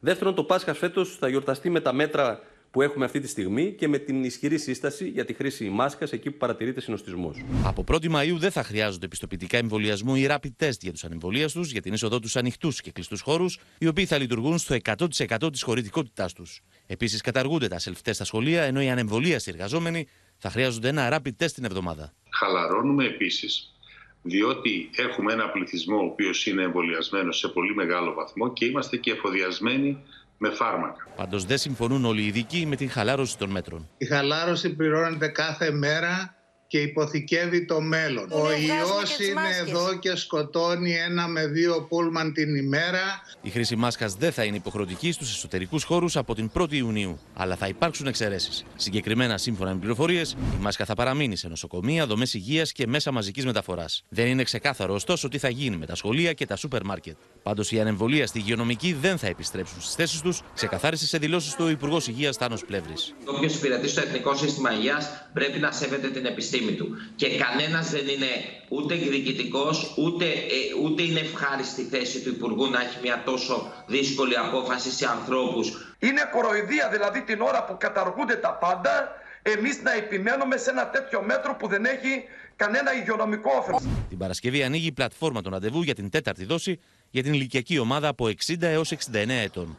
[0.00, 2.40] Δεύτερον, το Πάσχα φέτος θα γιορταστεί με τα μέτρα
[2.70, 6.30] που έχουμε αυτή τη στιγμή και με την ισχυρή σύσταση για τη χρήση μάσκας εκεί
[6.30, 7.36] που παρατηρείται συνοστισμός.
[7.64, 11.82] Από 1η Μαου δεν θα χρειάζονται επιστοποιητικά εμβολιασμού ή rapid test για τους ανεμβολίαστου για
[11.82, 15.62] την είσοδό τους σε ανοιχτούς και κλειστούς χώρους, οι οποίοι θα λειτουργούν στο 100% της
[15.62, 16.60] χωρητικότητάς τους.
[16.86, 20.06] Επίσης, καταργούνται τα self-test στα σχολεία, ενώ οι ανεμβολίαστοι εργαζόμενοι
[20.36, 22.12] θα χρειάζονται ένα rapid test την εβδομάδα.
[22.28, 23.74] Χαλαρώνουμε επίσης
[24.22, 29.10] διότι έχουμε ένα πληθυσμό ο οποίος είναι εμβολιασμένος σε πολύ μεγάλο βαθμό και είμαστε και
[29.10, 29.98] εφοδιασμένοι
[30.42, 31.06] με φάρμακα.
[31.16, 33.88] Πάντως δεν συμφωνούν όλοι οι ειδικοί με την χαλάρωση των μέτρων.
[33.96, 36.34] Η χαλάρωση πληρώνεται κάθε μέρα
[36.70, 38.32] και υποθηκεύει το μέλλον.
[38.32, 43.00] Ο ιός είναι εδώ και σκοτώνει ένα με δύο πούλμαν την ημέρα.
[43.42, 47.56] Η χρήση μάσκας δεν θα είναι υποχρεωτική στους εσωτερικούς χώρους από την 1η Ιουνίου, αλλά
[47.56, 48.64] θα υπάρξουν εξαιρέσεις.
[48.76, 53.44] Συγκεκριμένα, σύμφωνα με πληροφορίες, η μάσκα θα παραμείνει σε νοσοκομεία, δομές υγείας και μέσα μαζικής
[53.44, 54.04] μεταφοράς.
[54.08, 57.16] Δεν είναι ξεκάθαρο ωστόσο τι θα γίνει με τα σχολεία και τα σούπερ μάρκετ.
[57.42, 61.68] Πάντως οι ανεμβολία στη υγειονομική δεν θα επιστρέψουν στις θέσεις τους, ξεκαθάρισε σε δηλώσεις του
[61.68, 63.14] Υπουργός Υγείας Τάνο Πλεύρης.
[63.24, 66.96] Όποιο υπηρετεί στο Εθνικό Σύστημα Υγείας πρέπει να σέβεται την επιστήμη του.
[67.16, 68.30] Και κανένας δεν είναι
[68.68, 74.36] ούτε εκδικητικό, ούτε, ε, ούτε είναι ευχάριστη θέση του Υπουργού να έχει μια τόσο δύσκολη
[74.36, 75.94] απόφαση σε ανθρώπους.
[75.98, 81.22] Είναι κοροϊδία δηλαδή την ώρα που καταργούνται τα πάντα, εμείς να επιμένουμε σε ένα τέτοιο
[81.22, 82.24] μέτρο που δεν έχει
[82.56, 83.82] κανένα υγειονομικό όφελος.
[84.08, 86.80] Την Παρασκευή ανοίγει η πλατφόρμα των ραντεβού για την τέταρτη δόση
[87.10, 88.98] για την ηλικιακή ομάδα από 60 έως 69
[89.28, 89.78] ετών.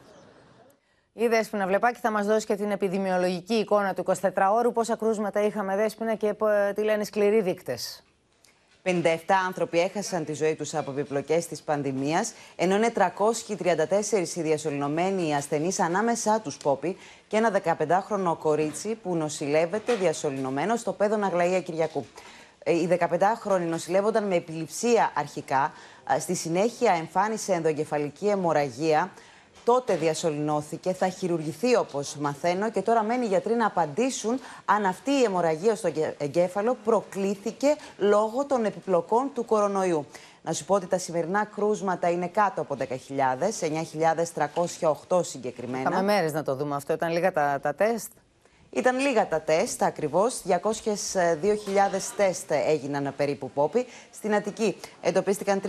[1.14, 4.74] Η Δέσποινα Βλεπάκη θα μας δώσει και την επιδημιολογική εικόνα του 24ωρου.
[4.74, 6.36] Πόσα κρούσματα είχαμε Δέσποινα και
[6.76, 8.03] τι λένε σκληροί δείκτες.
[8.84, 15.36] 57 άνθρωποι έχασαν τη ζωή τους από επιπλοκές της πανδημίας, ενώ είναι 334 οι διασωληνωμένοι
[15.36, 16.97] ασθενείς ανάμεσά τους Πόπη
[17.28, 22.05] και ένα 15χρονο κορίτσι που νοσηλεύεται διασωληνωμένο στο πέδο Αγλαία Κυριακού.
[22.64, 25.74] Ε, οι 15χρονοι νοσηλεύονταν με επιληψία αρχικά,
[26.20, 29.12] στη συνέχεια εμφάνισε ενδογκεφαλική αιμορραγία.
[29.66, 35.12] Τότε διασωληνώθηκε, θα χειρουργηθεί όπως μαθαίνω και τώρα μένει οι γιατροί να απαντήσουν αν αυτή
[35.12, 40.05] η αιμορραγία στο εγκέφαλο προκλήθηκε λόγω των επιπλοκών του κορονοϊού.
[40.43, 42.86] Να σου πω ότι τα σημερινά κρούσματα είναι κάτω από 10.000,
[45.07, 45.89] 9.308 συγκεκριμένα.
[45.89, 48.12] Είχαμε μέρες να το δούμε αυτό, ήταν λίγα τα, τα τεστ.
[48.74, 50.57] Ήταν λίγα τα τεστ ακριβώς, 202.000
[52.15, 53.86] τεστ έγιναν περίπου πόπι.
[54.11, 55.61] Στην Αττική εντοπίστηκαν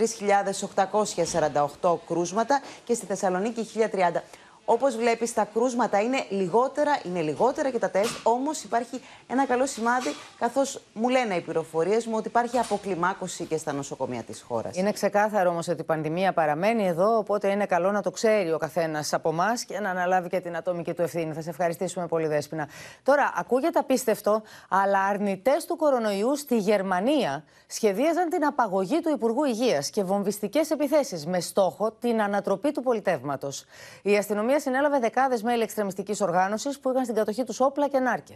[1.81, 4.21] 3.848 κρούσματα και στη Θεσσαλονίκη 1.030.
[4.65, 8.11] Όπως βλέπεις, τα κρούσματα είναι λιγότερα, είναι λιγότερα και τα τεστ.
[8.23, 10.09] Όμως υπάρχει ένα καλό σημάδι,
[10.39, 14.77] καθώς μου λένε οι πληροφορίες μου ότι υπάρχει αποκλιμάκωση και στα νοσοκομεία της χώρας.
[14.77, 18.57] Είναι ξεκάθαρο όμως ότι η πανδημία παραμένει εδώ, οπότε είναι καλό να το ξέρει ο
[18.57, 21.33] καθένας από εμάς και να αναλάβει και την ατομική του ευθύνη.
[21.33, 22.67] Θα σε ευχαριστήσουμε πολύ, Δέσπινα.
[23.03, 29.89] Τώρα, ακούγεται απίστευτο, αλλά αρνητές του κορονοϊού στη Γερμανία σχεδίαζαν την απαγωγή του Υπουργού Υγείας
[29.89, 33.65] και βομβιστικές επιθέσεις με στόχο την ανατροπή του πολιτεύματος.
[34.01, 37.99] Η αστυνομία αστυνομία συνέλαβε δεκάδες μέλη εξτρεμιστικής οργάνωσης που είχαν στην κατοχή τους όπλα και
[37.99, 38.35] νάρκε.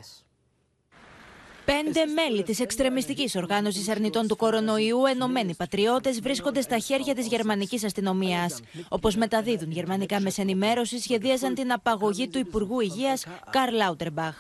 [1.66, 7.84] Πέντε μέλη της εξτρεμιστικής οργάνωσης αρνητών του κορονοϊού, Ενωμένοι Πατριώτες, βρίσκονται στα χέρια της γερμανικής
[7.84, 8.60] αστυνομίας.
[8.90, 14.36] Όπως μεταδίδουν γερμανικά μεσενημέρωση, σχεδίαζαν την απαγωγή του Υπουργού Υγείας Καρλ Λάουτερμπαχ.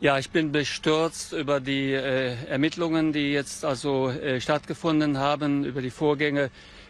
[0.00, 5.80] Ja, ich bin bestürzt über die äh, Ermittlungen, die jetzt also äh, stattgefunden haben, über
[5.86, 6.44] die Vorgänge,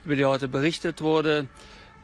[0.05, 1.35] über die heute berichtet wurde.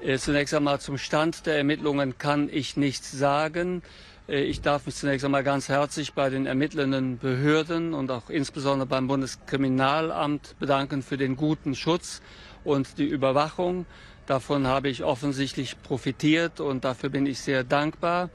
[0.02, 3.82] Äh, zunächst einmal zum Stand der Ermittlungen kann ich nichts sagen.
[4.28, 8.86] Äh, ich darf mich zunächst einmal ganz herzlich bei den ermittelnden Behörden und auch insbesondere
[8.86, 12.22] beim Bundeskriminalamt bedanken für den guten Schutz
[12.64, 13.84] und die Überwachung.
[14.24, 18.30] Davon habe ich offensichtlich profitiert und dafür bin ich sehr dankbar.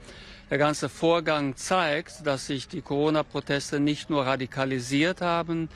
[0.50, 5.68] Der ganze Vorgang zeigt, dass sich die Corona-Proteste nicht nur radikalisiert haben,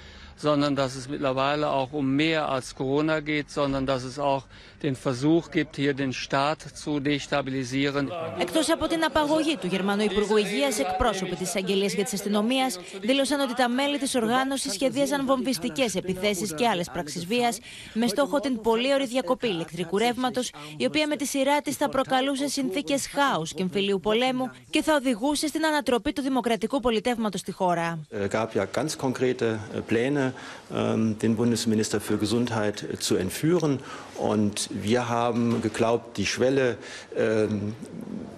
[0.46, 4.44] sondern dass es mittlerweile auch um mehr als Corona geht, sondern dass es auch
[4.82, 8.08] den Versuch gibt, hier den Staat zu destabilisieren.
[8.38, 12.66] Εκτός από την απαγωγή του Γερμανού Υπουργού Υγείας, εκπρόσωποι της Αγγελίας και τη Αστυνομία
[13.00, 17.58] δήλωσαν ότι τα μέλη της οργάνωσης σχεδίαζαν βομβιστικές επιθέσεις και άλλες πράξεις βίας
[17.94, 22.48] με στόχο την πολύωρη διακοπή ηλεκτρικού ρεύματος, η οποία με τη σειρά της θα προκαλούσε
[22.48, 27.98] συνθήκες χάους και εμφυλίου πολέμου και θα οδηγούσε στην ανατροπή του δημοκρατικού πολιτεύματος στη χώρα.
[28.30, 33.79] gab ja ganz konkrete Pläne, den Bundesminister für Gesundheit zu entführen.
[34.17, 36.77] Und wir haben geglaubt, die Schwelle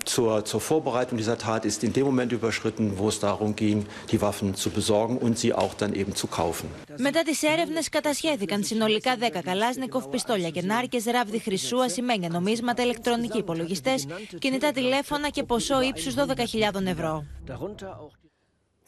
[0.05, 4.21] zur, zur Vorbereitung dieser Tat ist in dem Moment überschritten, wo es darum ging, die
[4.21, 6.67] Waffen zu besorgen und sie auch dann eben zu kaufen.
[6.99, 13.37] Μετά τι έρευνε, κατασχέθηκαν συνολικά 10 καλάσνικοφ, πιστόλια και νάρκε, ράβδι χρυσού, ασημένια νομίσματα, ηλεκτρονικοί
[13.37, 13.93] υπολογιστέ,
[14.39, 17.25] κινητά τηλέφωνα και ποσό ύψου 12.000 ευρώ.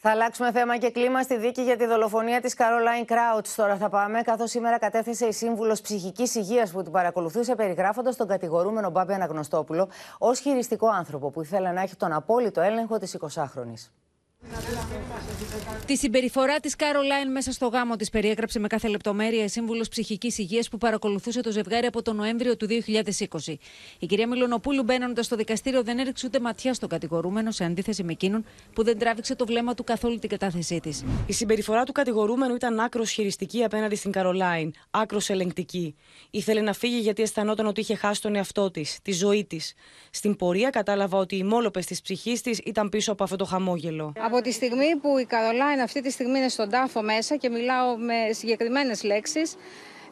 [0.07, 3.46] Θα αλλάξουμε θέμα και κλίμα στη δίκη για τη δολοφονία της Καρολάιν Κράουτ.
[3.57, 8.26] Τώρα θα πάμε, καθώς σήμερα κατέθεσε η σύμβουλος ψυχικής υγείας που την παρακολουθούσε, περιγράφοντας τον
[8.26, 9.88] κατηγορούμενο Μπάμπη Αναγνωστόπουλο
[10.18, 14.03] ως χειριστικό άνθρωπο που ήθελε να έχει τον απόλυτο έλεγχο της 20χρονη.
[15.86, 20.38] Τη συμπεριφορά της Κάρολάιν μέσα στο γάμο της περιέγραψε με κάθε λεπτομέρεια η σύμβουλος ψυχικής
[20.38, 23.55] υγείας που παρακολουθούσε το ζευγάρι από τον Νοέμβριο του 2020.
[23.99, 28.12] Η κυρία Μιλονοπούλου, μπαίνοντας στο δικαστήριο, δεν έριξε ούτε ματιά στον κατηγορούμενο, σε αντίθεση με
[28.12, 31.05] εκείνον που δεν τράβηξε το βλέμμα του καθόλου την κατάθεσή της.
[31.26, 35.95] Η συμπεριφορά του κατηγορούμενου ήταν άκρος χειριστική απέναντι στην Καρολάιν, άκρος ελεγκτική.
[36.30, 39.74] Ήθελε να φύγει γιατί αισθανόταν ότι είχε χάσει τον εαυτό της, τη ζωή της.
[40.11, 44.12] Στην πορεία κατάλαβα ότι οι μόλοπες της ψυχής της ήταν πίσω από αυτό το χαμόγελο.
[44.35, 47.97] Από τη στιγμή που η Καρολάιν αυτή τη στιγμή είναι στον τάφο μέσα και μιλάω
[47.97, 49.57] με συγκεκριμένες λέξεις,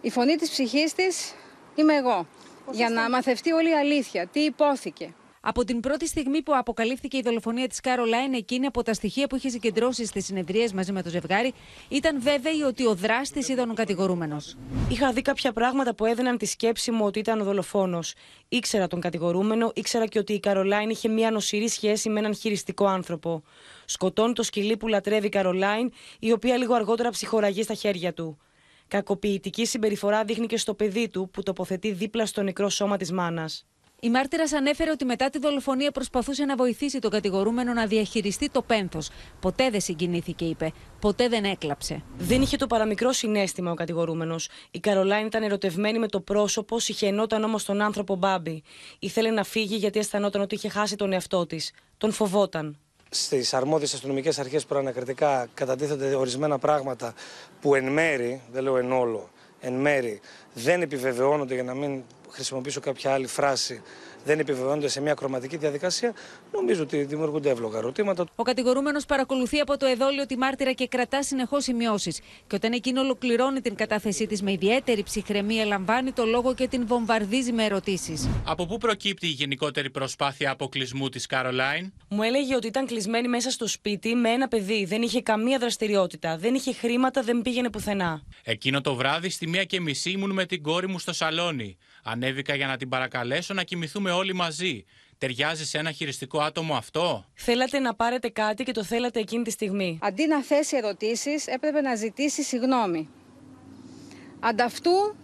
[0.01, 1.35] η φωνή της ψυχής της
[1.75, 2.27] είμαι εγώ.
[2.71, 5.15] για να μαθευτεί όλη η αλήθεια, τι υπόθηκε.
[5.45, 9.37] Από την πρώτη στιγμή που αποκαλύφθηκε η δολοφονία της Κάρολάιν, εκείνη από τα στοιχεία που
[9.37, 11.53] είχε συγκεντρώσει στις συνεδρίες μαζί με το ζευγάρι,
[11.89, 14.57] ήταν βέβαιη ότι ο δράστης ήταν ο κατηγορούμενος.
[14.89, 18.15] Είχα δει κάποια πράγματα που έδιναν τη σκέψη μου ότι ήταν ο δολοφόνος.
[18.49, 22.87] Ήξερα τον κατηγορούμενο, ήξερα και ότι η Καρολάιν είχε μια νοσηρή σχέση με έναν χειριστικό
[22.87, 23.43] άνθρωπο.
[23.85, 28.39] Σκοτώνει το σκυλί που λατρεύει η Καρολάιν, η οποία λίγο αργότερα ψυχοραγεί στα χέρια του.
[28.89, 33.67] Κακοποιητική συμπεριφορά δείχνει και στο παιδί του που τοποθετεί δίπλα στο νεκρό σώμα της μάνας.
[34.05, 38.63] Η μάρτυρας ανέφερε ότι μετά τη δολοφονία προσπαθούσε να βοηθήσει τον κατηγορούμενο να διαχειριστεί το
[38.63, 39.11] πένθος.
[39.41, 40.73] Ποτέ δεν συγκινήθηκε, είπε.
[41.01, 42.03] Ποτέ δεν έκλαψε.
[42.19, 44.49] Δεν είχε το παραμικρό συνέστημα ο κατηγορούμενος.
[44.71, 48.63] Η Καρολάιν ήταν ερωτευμένη με το πρόσωπο, συχαινόταν όμως τον άνθρωπο Μπάμπη.
[48.99, 51.73] Ήθελε να φύγει γιατί αισθανόταν ότι είχε χάσει τον εαυτό της.
[51.99, 52.79] Τον φοβόταν.
[53.11, 57.15] Στις αρμόδιες αστυνομικές αρχές προανακριτικά κατατίθενται ορισμένα πράγματα
[57.61, 59.31] που εν μέρη, δεν λέω εν όλο,
[59.61, 60.21] εν μέρη
[60.55, 62.03] δεν επιβεβαιώνονται για να μην
[62.33, 63.83] χρησιμοποιήσω κάποια άλλη φράση,
[64.25, 66.15] δεν επιβεβαιώνονται σε μια κροματική διαδικασία,
[66.53, 68.25] νομίζω ότι δημιουργούνται εύλογα ερωτήματα.
[68.35, 72.21] Ο κατηγορούμενος παρακολουθεί από το εδόλιο τη μάρτυρα και κρατά συνεχώς σημειώσεις.
[72.47, 76.87] Και όταν εκείνο ολοκληρώνει την κατάθεσή της με ιδιαίτερη ψυχραιμία, λαμβάνει το λόγο και την
[76.87, 78.29] βομβαρδίζει με ερωτήσεις.
[78.45, 83.51] Από πού προκύπτει η γενικότερη προσπάθεια αποκλεισμού της Καρολάιν, Μου έλεγε ότι ήταν κλεισμένη μέσα
[83.51, 84.85] στο σπίτι με ένα παιδί.
[84.85, 86.37] Δεν είχε καμία δραστηριότητα.
[86.37, 88.23] Δεν είχε χρήματα, δεν πήγαινε πουθενά.
[88.43, 91.77] Εκείνο το βράδυ στη μία και μισή ήμουν με την κόρη μου στο σαλόνι.
[92.03, 94.85] Ανέβηκα για να την παρακαλέσω να κοιμηθούμε όλοι μαζί.
[95.19, 99.51] Ταιριάζει σε ένα χειριστικό άτομο αυτό; Θέλατε να πάρετε κάτι και το θέλατε εκείνη τη
[99.51, 99.99] στιγμή.
[100.03, 103.09] Αντί να θέσει ερωτήσεις, έπρεπε να ζητήσεις συγγνώμη.
[104.41, 105.17] Ανταυτού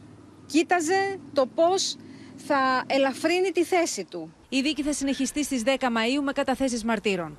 [0.47, 1.97] κοίταζε το πώς
[2.37, 4.35] θα ελαφρύνει τη θέση του.
[4.49, 7.39] Η δίκη θα συνεχιστεί στις 10 Μαΐου με καταθέσεις μαρτύρων.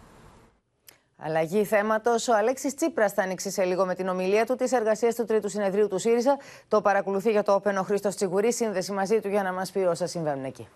[1.21, 2.27] Αλλαγή θέματος.
[2.27, 5.49] Ο Αλέξης Τσίπρας θα ανοίξει σε λίγο με την ομιλία του τη εργασία του Τρίτου
[5.49, 6.37] Συνεδρίου του ΣΥΡΙΖΑ.
[6.67, 8.53] Το παρακολουθεί για το Open ο Χρήστος Τσιγουρή.
[8.53, 10.67] Σύνδεση μαζί του για να μας πει όσα συμβαίνουν εκεί.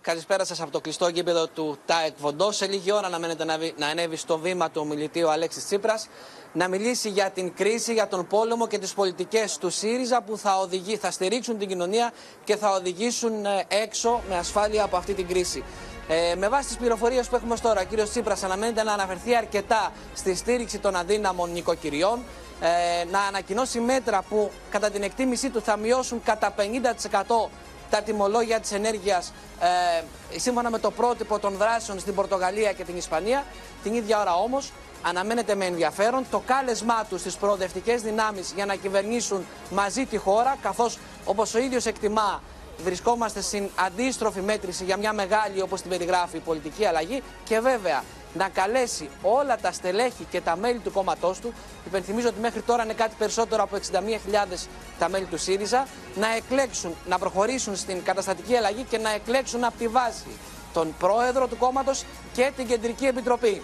[0.00, 2.52] Καλησπέρα σας από το κλειστό γήπεδο του ΤΑΕΚ Βοντό.
[2.52, 3.44] Σε λίγη ώρα αναμένεται
[3.76, 6.08] να ανέβει στο βήμα του ομιλητή ο Αλέξης Τσίπρας
[6.52, 10.58] να μιλήσει για την κρίση, για τον πόλεμο και τις πολιτικές του ΣΥΡΙΖΑ που θα,
[10.58, 12.12] οδηγεί, θα στηρίξουν την κοινωνία
[12.44, 13.32] και θα οδηγήσουν
[13.68, 15.64] έξω με ασφάλεια από αυτή την κρίση.
[16.10, 19.92] Ε, με βάση τις πληροφορίες που έχουμε τώρα, ο κύριος Τσίπρας αναμένεται να αναφερθεί αρκετά
[20.14, 22.18] στη στήριξη των αδύναμων νοικοκυριών,
[22.60, 27.50] ε, να ανακοινώσει μέτρα που κατά την εκτίμησή του θα μειώσουν κατά 50%
[27.90, 32.96] τα τιμολόγια της ενέργειας ε, σύμφωνα με το πρότυπο των δράσεων στην Πορτογαλία και την
[32.96, 33.44] Ισπανία.
[33.82, 38.74] Την ίδια ώρα όμως αναμένεται με ενδιαφέρον το κάλεσμά τους στις προοδευτικές δυνάμεις για να
[38.74, 42.42] κυβερνήσουν μαζί τη χώρα καθώς όπως ο ίδιος εκτιμά
[42.82, 48.04] βρισκόμαστε στην αντίστροφη μέτρηση για μια μεγάλη όπως την περιγράφει η πολιτική αλλαγή και βέβαια
[48.34, 51.52] να καλέσει όλα τα στελέχη και τα μέλη του κόμματός του.
[51.86, 54.66] Υπενθυμίζω ότι μέχρι τώρα είναι κάτι περισσότερο από 61.000
[54.98, 59.78] τα μέλη του ΣΥΡΙΖΑ, να εκλέξουν, να προχωρήσουν στην καταστατική αλλαγή και να εκλέξουν από
[59.78, 60.26] τη βάση
[60.72, 63.62] τον πρόεδρο του κόμματος και την κεντρική επιτροπή.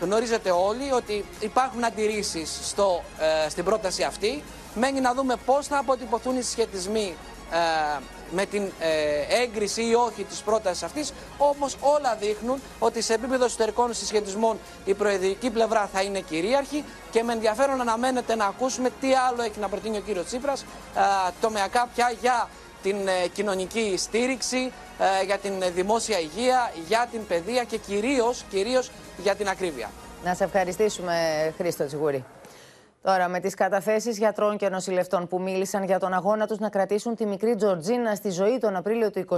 [0.00, 3.02] Γνωρίζετε όλοι ότι υπάρχουν αντιρρήσεις στο,
[3.46, 4.42] ε, στην πρόταση αυτή.
[4.74, 7.16] Μένει να δούμε πώς θα αποτυπωθούν οι συσχετισμοί
[7.52, 8.00] ε,
[8.30, 13.44] με την ε, έγκριση ή όχι της πρότασης αυτής, όμως όλα δείχνουν ότι σε επίπεδο
[13.44, 19.14] εσωτερικών συσχετισμών η προεδρική πλευρά θα είναι κυρίαρχη και με ενδιαφέρον αναμένεται να ακούσουμε τι
[19.14, 20.66] άλλο έχει να προτείνει ο κύριος Τσίπρας ε,
[21.40, 22.48] τομεακά πια για
[22.82, 22.96] την
[23.32, 24.72] κοινωνική στήριξη,
[25.26, 28.90] για την δημόσια υγεία, για την παιδεία και κυρίως, κυρίως
[29.22, 29.90] για την ακρίβεια.
[30.24, 31.14] Να σε ευχαριστήσουμε
[31.56, 32.24] Χρήστο Τσιγούρη.
[33.02, 37.14] Τώρα, με τις καταθέσεις γιατρών και νοσηλευτών που μίλησαν για τον αγώνα τους να κρατήσουν
[37.14, 39.36] τη μικρή Τζορτζίνα στη ζωή τον Απρίλιο του 2021,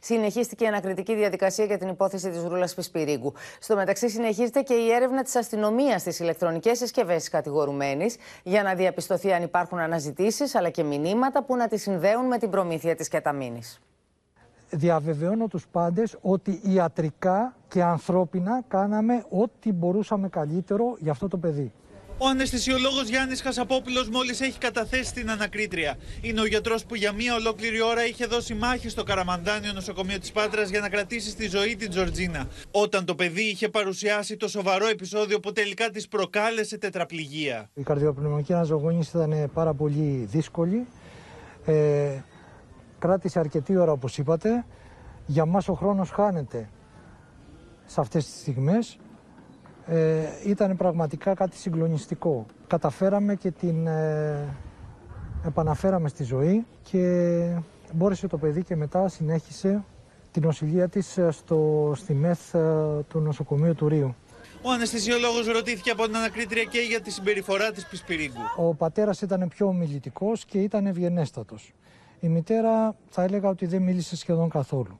[0.00, 3.32] συνεχίστηκε η ανακριτική διαδικασία για την υπόθεση της Ρούλα Πισπυρίγκου.
[3.60, 8.74] Στο μεταξύ, συνεχίζεται και η έρευνα της αστυνομίας στις ηλεκτρονικές συσκευές της κατηγορουμένης για να
[8.74, 13.08] διαπιστωθεί αν υπάρχουν αναζητήσεις αλλά και μηνύματα που να τη συνδέουν με την προμήθεια της
[13.08, 13.80] κεταμίνης.
[14.70, 21.72] Διαβεβαιώνω τους πάντες ότι ιατρικά και ανθρώπινα κάναμε ό,τι μπορούσαμε καλύτερο για αυτό το παιδί.
[22.20, 25.96] Ο αναισθησιολόγος Γιάννης Χασαπόπουλος μόλις έχει καταθέσει την ανακρίτρια.
[26.20, 30.32] Είναι ο γιατρός που για μία ολόκληρη ώρα είχε δώσει μάχη στο Καραμαντάνιο νοσοκομείο της
[30.32, 32.48] Πάτρας για να κρατήσει στη ζωή την Τζορτζίνα.
[32.70, 37.70] Όταν το παιδί είχε παρουσιάσει το σοβαρό επεισόδιο που τελικά της προκάλεσε τετραπληγία.
[37.74, 40.86] Η καρδιοπνευματική αναζωογόνηση ήταν πάρα πολύ δύσκολη.
[41.64, 42.22] Ε,
[42.98, 44.64] κράτησε αρκετή ώρα όπως είπατε.
[45.26, 46.68] Για μας ο χρόνος χάνεται
[47.86, 48.98] σε αυτές τις στιγμές
[49.88, 52.46] ε, ήταν πραγματικά κάτι συγκλονιστικό.
[52.66, 54.56] Καταφέραμε και την ε,
[55.46, 57.62] επαναφέραμε στη ζωή και
[57.92, 59.84] μπόρεσε το παιδί και μετά συνέχισε
[60.30, 62.58] την νοσηλεία της ε, στο, στη ΜΕΘ ε,
[63.08, 64.14] του νοσοκομείου του Ρίου.
[64.62, 68.40] Ο αναισθησιολόγος ρωτήθηκε από την ανακρίτρια και για τη συμπεριφορά της Πισπυρίγκου.
[68.56, 71.72] Ο πατέρας ήταν πιο ομιλητικός και ήταν ευγενέστατος.
[72.20, 74.98] Η μητέρα θα έλεγα ότι δεν μίλησε σχεδόν καθόλου.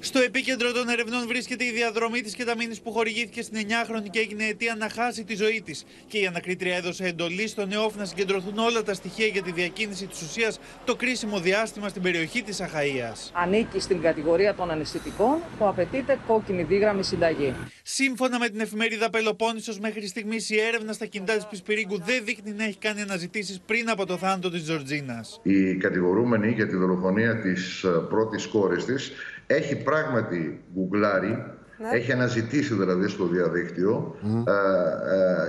[0.00, 4.44] Στο επίκεντρο των ερευνών βρίσκεται η διαδρομή της Κεταμίνης που χορηγήθηκε στην 9χρονη και έγινε
[4.44, 5.84] αιτία να χάσει τη ζωή της.
[6.06, 10.06] Και η ανακρίτρια έδωσε εντολή στον ΕΟΦ να συγκεντρωθούν όλα τα στοιχεία για τη διακίνηση
[10.06, 13.12] της ουσίας το κρίσιμο διάστημα στην περιοχή της Αχαία.
[13.32, 17.54] Ανήκει στην κατηγορία των αναισθητικών που απαιτείται κόκκινη δίγραμμη συνταγή.
[17.82, 22.52] Σύμφωνα με την εφημερίδα Πελοπόννησος, μέχρι στιγμής η έρευνα στα κινητά της Πισπυρίγκου δεν δείχνει
[22.52, 25.40] να έχει κάνει αναζητήσεις πριν από το θάνατο της Τζορτζίνας.
[25.42, 29.12] Η κατηγορούμενη για τη δολοφονία της ε, πρώτης κόρης της
[29.46, 31.44] έχει πράγματι γκουγκλάρει,
[31.78, 31.88] ναι.
[31.88, 34.50] έχει αναζητήσει δηλαδή στο διαδίκτυο ε,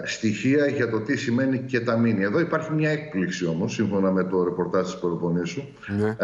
[0.01, 2.23] ε, στοιχεία για το τι σημαίνει κεταμίνη.
[2.23, 6.09] Εδώ υπάρχει μια έκπληξη όμως, σύμφωνα με το ρεπορτάζ της Πελοποννήσου, ναι.
[6.09, 6.17] ε,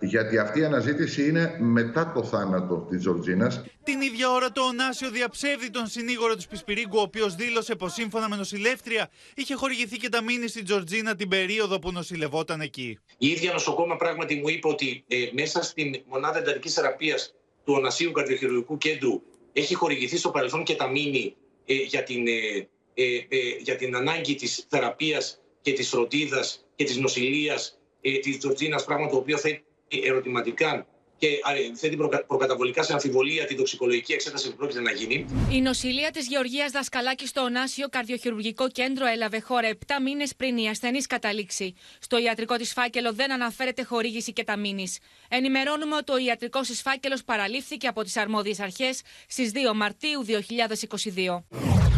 [0.00, 3.64] γιατί αυτή η αναζήτηση είναι μετά το θάνατο της Τζορτζίνας.
[3.82, 8.28] Την ίδια ώρα το Ονάσιο διαψεύδει τον συνήγορο του Πισπυρίγκου, ο οποίος δήλωσε πως σύμφωνα
[8.28, 12.98] με νοσηλεύτρια είχε χορηγηθεί και τα μήνυ στην Τζορτζίνα την περίοδο που νοσηλευόταν εκεί.
[13.18, 17.34] Η ίδια νοσοκόμα πράγματι μου είπε ότι ε, μέσα στην μονάδα εντατικής θεραπείας
[17.64, 19.22] του Ονασίου Καρδιοχειρουργικού Κέντρου
[19.60, 21.34] έχει χορηγηθεί στο παρελθόν και τα μήνυ
[21.66, 23.26] ε, για, την, ε, ε,
[23.60, 29.08] για την ανάγκη της θεραπείας και της φροντίδας και της νοσηλείας ε, της Τζορτζίνας, πράγμα
[29.08, 30.86] το οποίο θέτει ερωτηματικά
[31.18, 31.28] και
[31.74, 31.96] θέτει
[32.26, 35.26] προκαταβολικά σε αμφιβολία την τοξικολογική εξέταση που πρόκειται να γίνει.
[35.50, 40.68] Η νοσηλεία της Γεωργίας Δασκαλάκης στο Ονάσιο Καρδιοχειρουργικό Κέντρο έλαβε χώρα 7 μήνες πριν η
[40.68, 41.74] ασθενής καταλήξει.
[41.98, 44.92] Στο ιατρικό της φάκελο δεν αναφέρεται χορήγηση και ταμίνη.
[45.28, 51.95] Ενημερώνουμε ότι ο ιατρικός της φάκελος παραλήφθηκε από τις αρμόδιες αρχές στις 2 Μαρτίου 2022.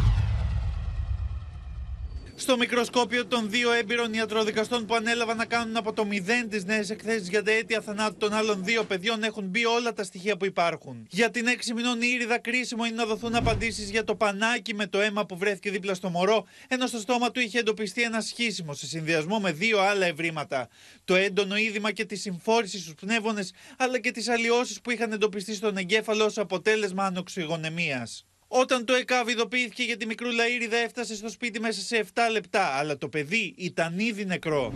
[2.40, 6.90] Στο μικροσκόπιο των δύο έμπειρων ιατροδικαστών που ανέλαβαν να κάνουν από το μηδέν τις νέες
[6.90, 10.44] εκθέσεις για τα αίτια θανάτου των άλλων δύο παιδιών έχουν μπει όλα τα στοιχεία που
[10.44, 11.06] υπάρχουν.
[11.10, 15.00] Για την έξι μηνών ήριδα κρίσιμο είναι να δοθούν απαντήσεις για το πανάκι με το
[15.00, 18.86] αίμα που βρέθηκε δίπλα στο μωρό, ενώ στο στόμα του είχε εντοπιστεί ένα σχίσιμο σε
[18.86, 20.68] συνδυασμό με δύο άλλα ευρήματα.
[21.04, 25.54] Το έντονο είδημα και τη συμφόρηση στους πνεύμονες, αλλά και τις αλλοιώσεις που είχαν εντοπιστεί
[25.54, 28.27] στον εγκέφαλο ως αποτέλεσμα ανοξυγονεμίας.
[28.50, 32.64] Όταν το ΕΚΑΒ ειδοποιήθηκε για τη μικρούλα Ήριδα έφτασε στο σπίτι μέσα σε 7 λεπτά,
[32.64, 34.72] αλλά το παιδί ήταν ήδη νεκρό.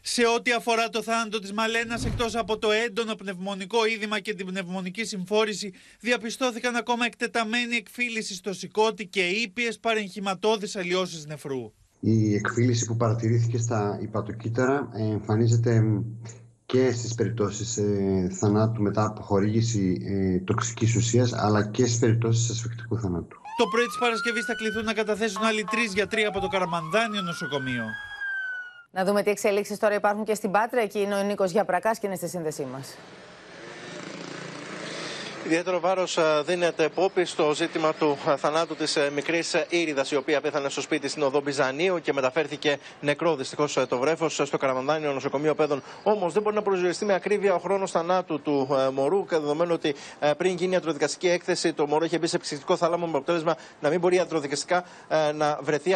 [0.00, 4.46] Σε ό,τι αφορά το θάνατο της Μαλένας, εκτός από το έντονο πνευμονικό είδημα και την
[4.46, 11.72] πνευμονική συμφόρηση, διαπιστώθηκαν ακόμα εκτεταμένη εκφύληση στο σηκώτη και ήπιες παρεγχηματώδεις αλλοιώσεις νεφρού.
[12.08, 15.82] Η εκφύλιση που παρατηρήθηκε στα υπατοκύτταρα εμφανίζεται
[16.66, 22.50] και στις περιπτώσεις ε, θανάτου μετά από χορήγηση ε, τοξικής ουσίας, αλλά και στις περιπτώσεις
[22.50, 23.36] ασφυκτικού θανάτου.
[23.56, 27.84] Το πρωί της Παρασκευής θα κληθούν να καταθέσουν άλλοι τρεις γιατροί από το Καραμανδάνιο νοσοκομείο.
[28.90, 30.80] Να δούμε τι εξελίξεις τώρα υπάρχουν και στην Πάτρα.
[30.80, 32.96] Εκεί είναι ο Νίκος Γιαπρακάς και είναι στη σύνδεσή μας.
[35.46, 40.80] Ιδιαίτερο βάρος δίνεται πόπη στο ζήτημα του θανάτου της μικρής Ήριδας, η οποία πέθανε στο
[40.80, 45.82] σπίτι στην οδό Μπιζανίου και μεταφέρθηκε νεκρό δυστυχώς το βρέφος στο Καραμανδάνιο Νοσοκομείο Παιδών.
[46.02, 49.94] Όμως δεν μπορεί να προσδιοριστεί με ακρίβεια ο χρόνος θανάτου του μωρού, δεδομένου ότι
[50.36, 53.88] πριν γίνει η ιατροδικαστική έκθεση, το μωρό είχε μπει σε ψυχικό θάλαμο με αποτέλεσμα να
[53.88, 54.84] μην μπορεί ιατροδικαστικά
[55.34, 55.94] να βρεθεί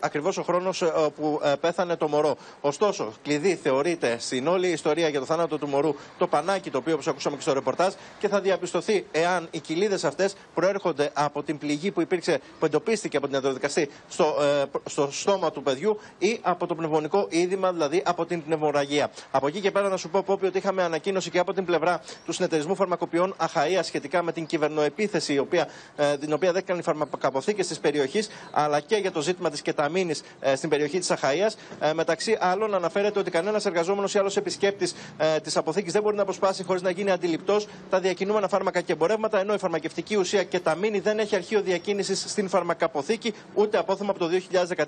[0.00, 0.84] ακριβώς ο χρόνος
[1.16, 2.36] που πέθανε το μωρό.
[2.60, 6.94] Ωστόσο, κλειδί θεωρείται στην όλη ιστορία για το θάνατο του μωρού το πανάκι, το οποίο
[6.94, 11.58] όπως ακούσαμε και στο ρεπορτάζ, και θα διαπιστωθεί εάν οι κοιλίδες αυτές προέρχονται από την
[11.58, 16.38] πληγή που υπήρξε, που εντοπίστηκε από την ιατροδικαστή στο, ε, στο στόμα του παιδιού ή
[16.42, 19.10] από το πνευμονικό είδημα, δηλαδή από την πνευμοραγία.
[19.30, 22.00] Από εκεί και πέρα να σου πω, Πόπι, ότι είχαμε ανακοίνωση και από την πλευρά
[22.24, 26.82] του συνεταιρισμού φαρμακοποιών Αχαία σχετικά με την κυβερνοεπίθεση, η οποία, ε, την οποία δέχτηκαν οι
[26.82, 31.50] φαρμακοποθήκες της περιοχής, αλλά και για το ζήτημα της κεταμίνης ε, στην περιοχή της Αχαία.
[31.80, 36.16] Ε, μεταξύ άλλων, αναφέρεται ότι κανένας εργαζόμενος ή άλλος επισκέπτης ε, της αποθήκης δεν μπορεί
[36.16, 40.44] να αποσπάσει χωρίς να γίνει αντιληπτός τα διακινούμενα φάρμακα και εμπορεύματα, ενώ η φαρμακευτική ουσία
[40.44, 44.28] και τα μήνυ δεν έχει αρχείο διακίνησης στην φαρμακαποθήκη, ούτε απόθεμα από το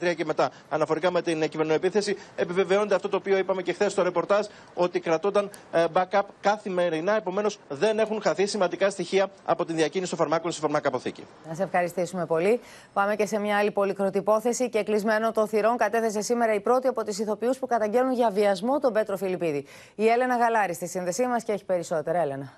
[0.00, 0.50] 2013 και μετά.
[0.68, 5.50] Αναφορικά με την κυβερνοεπίθεση, επιβεβαιώνεται αυτό το οποίο είπαμε και χθες στο ρεπορτάζ, ότι κρατώνταν
[5.72, 7.16] ε, backup καθημερινά.
[7.16, 11.24] Επομένως, δεν έχουν χαθεί σημαντικά στοιχεία από την διακίνηση των φαρμάκων στη φαρμακαποθήκη.
[11.48, 12.60] Να σε ευχαριστήσουμε πολύ.
[12.92, 16.86] Πάμε και σε μια άλλη πολυκροτή υπόθεση και κλεισμένο το θυρών κατέθεσε σήμερα η πρώτη
[16.86, 19.66] από τις ηθοποιούς που καταγγέλνουν για βιασμό τον Πέτρο Φιλιππίδη.
[19.94, 22.18] Η Έλενα Γαλάρη στη σύνδεσή μας και έχει περισσότερα.
[22.18, 22.52] Έλενα.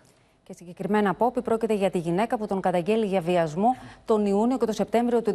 [0.48, 4.64] Και συγκεκριμένα Πόπη πρόκειται για τη γυναίκα που τον καταγγέλει για βιασμό τον Ιούνιο και
[4.64, 5.32] τον Σεπτέμβριο του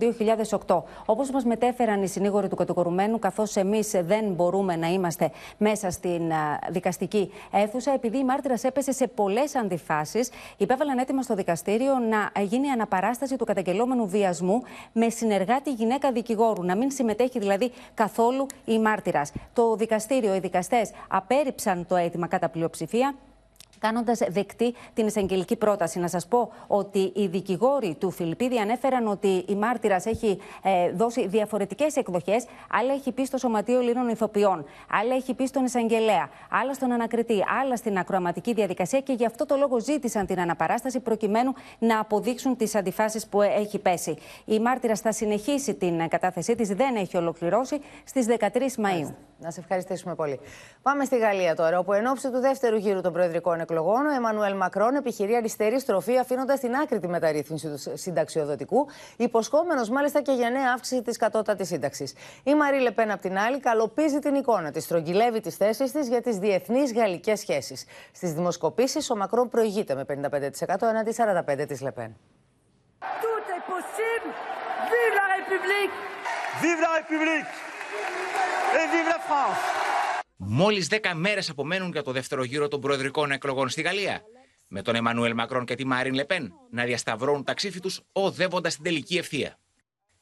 [0.68, 0.82] 2008.
[1.06, 6.32] Όπως μας μετέφεραν οι συνήγοροι του κατηγορουμένου, καθώς εμείς δεν μπορούμε να είμαστε μέσα στην
[6.70, 12.70] δικαστική αίθουσα, επειδή η μάρτυρας έπεσε σε πολλές αντιφάσεις, υπέβαλαν έτοιμα στο δικαστήριο να γίνει
[12.70, 19.32] αναπαράσταση του καταγγελόμενου βιασμού με συνεργάτη γυναίκα δικηγόρου, να μην συμμετέχει δηλαδή καθόλου η μάρτυρας.
[19.54, 23.16] Το δικαστήριο, οι δικαστές απέρριψαν το αίτημα κατά πλειοψηφία
[23.82, 26.00] κάνοντας δεκτή την εισαγγελική πρόταση.
[26.00, 31.28] Να σας πω ότι οι δικηγόροι του Φιλιππίδη ανέφεραν ότι η μάρτυρας έχει ε, δώσει
[31.28, 32.46] διαφορετικές εκδοχές.
[32.70, 37.44] Άλλα έχει πει στο Σωματείο Ελλήνων Ιθοποιών, άλλα έχει πει στον εισαγγελέα, άλλα στον ανακριτή,
[37.62, 42.58] άλλα στην ακροαματική διαδικασία και γι' αυτό το λόγο ζήτησαν την αναπαράσταση προκειμένου να αποδείξουν
[42.58, 44.16] τις αντιφάσεις που έχει πέσει.
[44.46, 49.16] Η μάρτυρα θα συνεχίσει την κατάθεσή της, δεν έχει ολοκληρώσει στις 13 Μαου.
[49.44, 50.40] Να σε ευχαριστήσουμε πολύ.
[50.82, 54.56] Πάμε στη Γαλλία τώρα, όπου εν ώψη του δεύτερου γύρου των προεδρικών εκλογών, ο Εμμανουέλ
[54.56, 58.88] Μακρόν επιχειρεί αριστερή στροφή, αφήνοντας την άκρη τη μεταρρύθμιση του συνταξιοδοτικού,
[59.18, 62.14] υποσχόμενος μάλιστα και για νέα αύξηση της κατώτατης σύνταξης.
[62.44, 66.22] Η Μαρή Λεπέν, απ' την άλλη, καλοπίζει την εικόνα της, στρογγυλεύει τις θέσεις της για
[66.22, 67.86] τις διεθνείς γαλλικές σχέσεις.
[68.12, 72.16] Στις δημοσκοπήσεις, ο Μακρόν προηγείται με 55% έναντι 45% τη Λεπέν.
[73.24, 74.30] Tout est possible!
[74.92, 75.94] Vive la République!
[76.64, 77.71] Vive la République!
[78.80, 79.60] Et vive la France!
[80.38, 84.22] Μόλις 10 μέρες απομένουν για το δεύτερο γύρο των προεδρικών εκλογών στη Γαλλία.
[84.68, 88.84] Με τον Εμμανουέλ Μακρόν και τη Μάριν Λεπέν να διασταυρώνουν τα ξύφη τους οδεύοντας την
[88.84, 89.60] τελική ευθεία.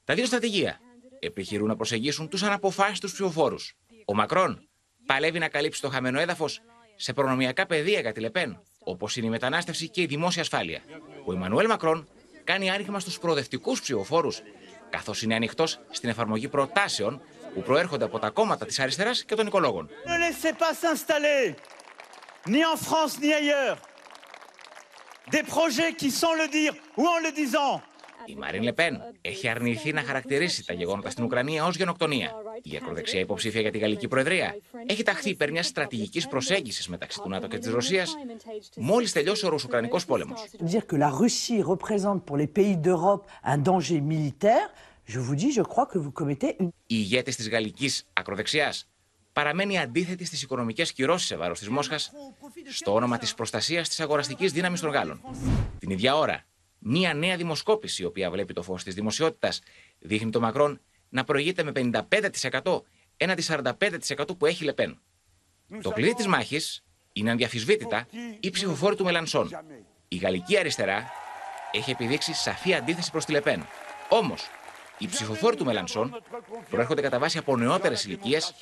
[0.03, 0.79] Τα δύο στρατηγία
[1.19, 3.75] επιχειρούν να προσεγγίσουν τους αναποφάσιστους ψηφοφόρους.
[4.05, 4.69] Ο Μακρόν
[5.05, 6.61] παλεύει να καλύψει το χαμένο έδαφος
[6.95, 10.81] σε προνομιακά πεδία για τη Λεπέν, όπως είναι η μετανάστευση και η δημόσια ασφάλεια.
[11.25, 12.07] Ο Εμμανουέλ Μακρόν
[12.43, 14.41] κάνει άνοιγμα στους προοδευτικούς ψηφοφόρους,
[14.89, 17.21] καθώς είναι ανοιχτός στην εφαρμογή προτάσεων
[17.53, 19.89] που προέρχονται από τα κόμματα της αριστεράς και των οικολόγων.
[22.45, 23.77] ni en France ni ailleurs,
[25.35, 27.81] des projets qui, sans le dire ou en le disant,
[28.25, 32.31] η Μαρίν Λεπέν έχει αρνηθεί να χαρακτηρίσει τα γεγονότα στην Ουκρανία ως γενοκτονία.
[32.61, 37.29] Η ακροδεξιά υποψήφια για τη Γαλλική Προεδρία έχει ταχθεί υπέρ μιας στρατηγικής προσέγγισης μεταξύ του
[37.29, 38.15] ΝΑΤΟ και της Ρωσίας
[38.75, 40.45] μόλις τελειώσει ο Ρωσο-Ουκρανικό πόλεμος.
[45.13, 46.71] Je vous dis, je crois que vous commettez une...
[46.87, 48.87] Η ηγέτη της γαλλικής ακροδεξιάς
[49.33, 52.11] παραμένει αντίθετη στις οικονομικές κυρώσεις σε βάρος της Μόσχας
[52.69, 55.21] στο όνομα της προστασίας της αγοραστικής δύναμης των Γάλλων.
[55.79, 56.45] Την ίδια ώρα,
[56.79, 59.61] μία νέα δημοσκόπηση, η οποία βλέπει το φως της δημοσιότητας,
[59.99, 60.79] δείχνει το Μακρόν
[61.09, 62.81] να προηγείται με 55%
[63.17, 64.99] έναντι 45% που έχει Λεπέν.
[65.81, 66.83] Το κλειδί της μάχης
[67.13, 68.07] είναι ανδιαφυσβήτητα
[68.39, 69.49] η ψηφοφόρη του Μελανσόν.
[70.07, 71.11] Η γαλλική αριστερά
[71.71, 73.65] έχει επιδείξει σαφή αντίθεση προς τη Λεπέν.
[74.09, 74.49] Όμως,
[74.99, 76.21] οι ψηφοφόροι του Μελανσόν
[76.69, 78.53] προέρχονται κατά βάση από νεότερες ηλικίες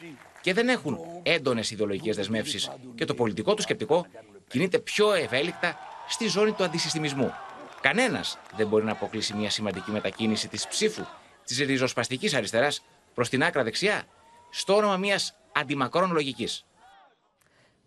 [0.42, 4.06] και δεν έχουν έντονες ιδεολογικές δεσμεύσεις και το πολιτικό του σκεπτικό
[4.48, 5.78] κινείται πιο ευέλικτα
[6.08, 7.34] στη ζώνη του αντισυστημισμού.
[7.82, 11.06] Κανένας δεν μπορεί να αποκλείσει μια σημαντική μετακίνηση της ψήφου
[11.46, 12.84] της ριζοσπαστικής αριστεράς
[13.14, 14.04] προς την άκρα δεξιά
[14.50, 16.66] στο όνομα μιας αντιμακρών λογικής.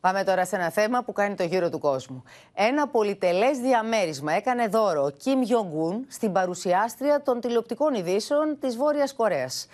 [0.01, 2.23] Πάμε τώρα σε ένα θέμα που κάνει το γύρο του κόσμου.
[2.55, 9.15] Ένα πολυτελές διαμέρισμα έκανε δώρο ο Κιμ Γιονγκούν στην παρουσιάστρια των τηλεοπτικών ειδήσεων της Βόρειας
[9.15, 9.67] Κορέας.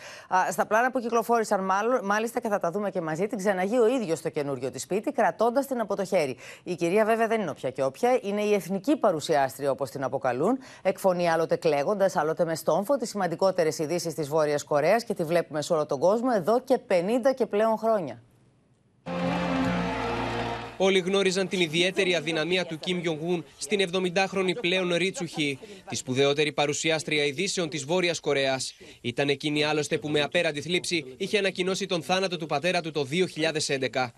[0.50, 1.70] Στα πλάνα που κυκλοφόρησαν,
[2.02, 5.12] μάλιστα και θα τα δούμε και μαζί, την ξαναγεί ο ίδιος στο καινούριο της σπίτι,
[5.12, 6.36] κρατώντας την από το χέρι.
[6.62, 8.18] Η κυρία, βέβαια, δεν είναι όποια και όποια.
[8.22, 10.58] Είναι η εθνική παρουσιάστρια, όπως την αποκαλούν.
[10.82, 15.62] Εκφωνεί άλλοτε κλαίγοντας, άλλοτε με στόμφο τις σημαντικότερες ειδήσεις της Βόρειας Κορέας και τη βλέπουμε
[15.62, 18.22] σε όλο τον κόσμο εδώ και 50 και πλέον χρόνια.
[20.76, 25.58] Όλοι γνώριζαν την ιδιαίτερη αδυναμία του Κιμ Γιονγκούν στην 70χρονη πλέον Ρίτσουχη,
[25.88, 28.74] τη σπουδαιότερη παρουσιάστρια ειδήσεων της Βόρειας Κορέας.
[29.00, 33.04] Ήταν εκείνη άλλωστε που με απέραντη θλίψη είχε ανακοινώσει τον θάνατο του πατέρα του το
[33.04, 34.12] 2011.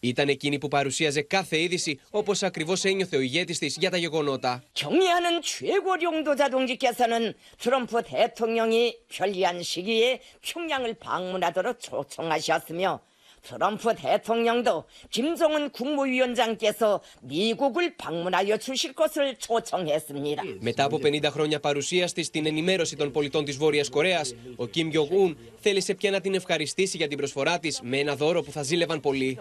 [0.00, 4.62] Ήταν εκείνη που παρουσίαζε κάθε είδηση όπω ακριβώ ένιωθε ο ηγέτη τη για τα γεγονότα.
[4.72, 13.00] 경리하는 최고 용도자 동지께서는 트럼프 대통령이 편리한 시기에 평양을 방문하도록 초청하셨으며
[13.46, 20.42] 트럼프 대통령도 김정은 국무위원장께서 미국을 방문하여 주실 것을 초청했습니다.
[20.60, 24.20] Μετά από 50 χρόνια παρουσία τη στην ενημέρωση των πολιτών τη Βόρεια Κορέα,
[24.56, 28.42] ο Κιμ Γιογούν θέλησε πια να την ευχαριστήσει για την προσφορά τη με ένα δώρο
[28.42, 29.38] που θα ζήλευαν πολύ.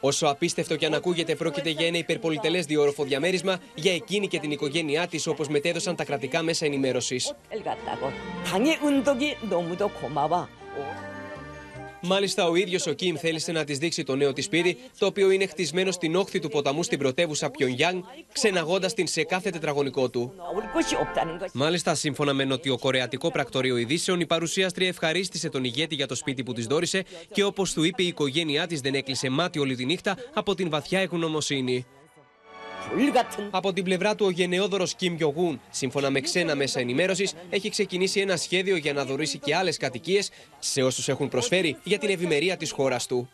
[0.00, 4.50] Όσο απίστευτο και αν ακούγεται, πρόκειται για ένα υπερπολιτελέ διόροφο διαμέρισμα για εκείνη και την
[4.50, 7.20] οικογένειά τη, όπω μετέδωσαν τα κρατικά μέσα ενημέρωση.
[12.07, 15.29] Μάλιστα, ο ίδιος ο Κιμ θέλησε να της δείξει το νέο της σπίτι, το οποίο
[15.29, 18.01] είναι χτισμένο στην όχθη του ποταμού στην πρωτεύουσα Πιονγκιάνγκ,
[18.31, 20.33] ξεναγώντας την σε κάθε τετραγωνικό του.
[21.53, 26.53] Μάλιστα, σύμφωνα με νοτιοκορεατικό πρακτορείο ειδήσεων, η παρουσίαστρια ευχαρίστησε τον ηγέτη για το σπίτι που
[26.53, 30.17] της δόρισε και όπως του είπε, η οικογένειά της δεν έκλεισε μάτι όλη τη νύχτα
[30.33, 31.85] από την βαθιά ευγνωμοσύνη.
[33.51, 38.19] Από την πλευρά του, ο γενναιόδωρος Κιμ Γιογούν, σύμφωνα με ξένα μέσα ενημέρωσης, έχει ξεκινήσει
[38.19, 42.57] ένα σχέδιο για να δωρήσει και άλλες κατοικίες σε όσους έχουν προσφέρει για την ευημερία
[42.57, 43.29] της χώρας του.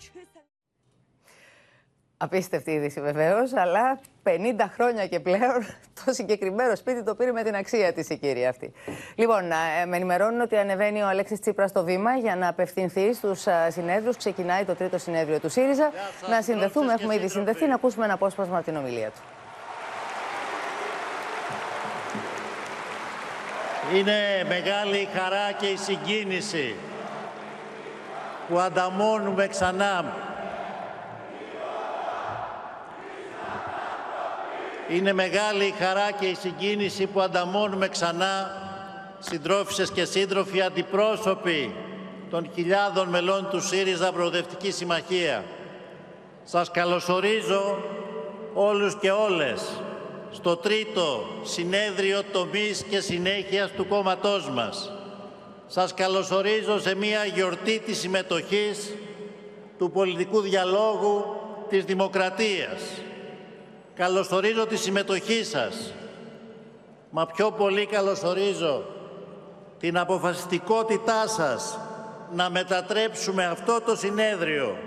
[2.18, 4.30] Απίστευτη είδηση βεβαίως, αλλά 50
[4.74, 5.66] χρόνια και πλέον
[6.06, 8.72] το συγκεκριμένο σπίτι το πήρε με την αξία της η κυρία αυτή.
[9.16, 9.46] Λοιπόν,
[9.88, 14.18] με ενημερώνουν ότι ανεβαίνει ο Αλέξης Τσίπρας στο βήμα για να απευθυνθεί στους συνέδρους.
[14.18, 15.92] Ξεκινάει το τρίτο συνέδριο του ΣΥΡΙΖΑ.
[16.30, 19.20] Να συνδεθούμε, έχουμε ήδη συνδεθεί, να ακούσουμε ένα απόσπασμα από την ομιλία του.
[23.96, 26.76] Είναι μεγάλη χαρά και η συγκίνηση
[28.50, 30.16] που ανταμώνουμε ξανά.
[34.90, 38.52] Είναι μεγάλη η χαρά και η συγκίνηση που ανταμώνουμε ξανά
[39.20, 41.76] συντρόφισσες και σύντροφοι αντιπρόσωποι
[42.30, 45.44] των χιλιάδων μελών του ΣΥΡΙΖΑ Προοδευτική Συμμαχία.
[46.44, 47.78] Σας καλωσορίζω
[48.54, 49.82] όλους και όλες
[50.32, 54.92] στο τρίτο συνέδριο τομής και συνέχειας του κόμματός μας.
[55.68, 58.94] Σας καλωσορίζω σε μια γιορτή της συμμετοχής
[59.78, 61.26] του πολιτικού διαλόγου
[61.70, 62.82] της δημοκρατίας.
[63.96, 65.94] Καλωσορίζω τη συμμετοχή σας,
[67.10, 68.84] μα πιο πολύ καλωσορίζω
[69.80, 71.80] την αποφασιστικότητά σας
[72.34, 74.78] να μετατρέψουμε αυτό το συνέδριο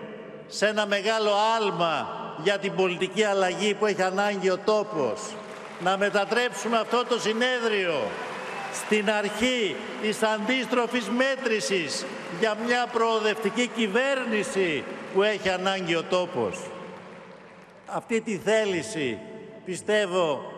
[0.46, 5.20] σε ένα μεγάλο άλμα για την πολιτική αλλαγή που έχει ανάγκη ο τόπος.
[5.80, 7.94] Να μετατρέψουμε αυτό το συνέδριο
[8.72, 12.04] στην αρχή της αντίστροφης μέτρησης
[12.40, 16.58] για μια προοδευτική κυβέρνηση που έχει ανάγκη ο τόπος.
[17.86, 19.18] Αυτή τη θέληση
[19.64, 20.52] πιστεύω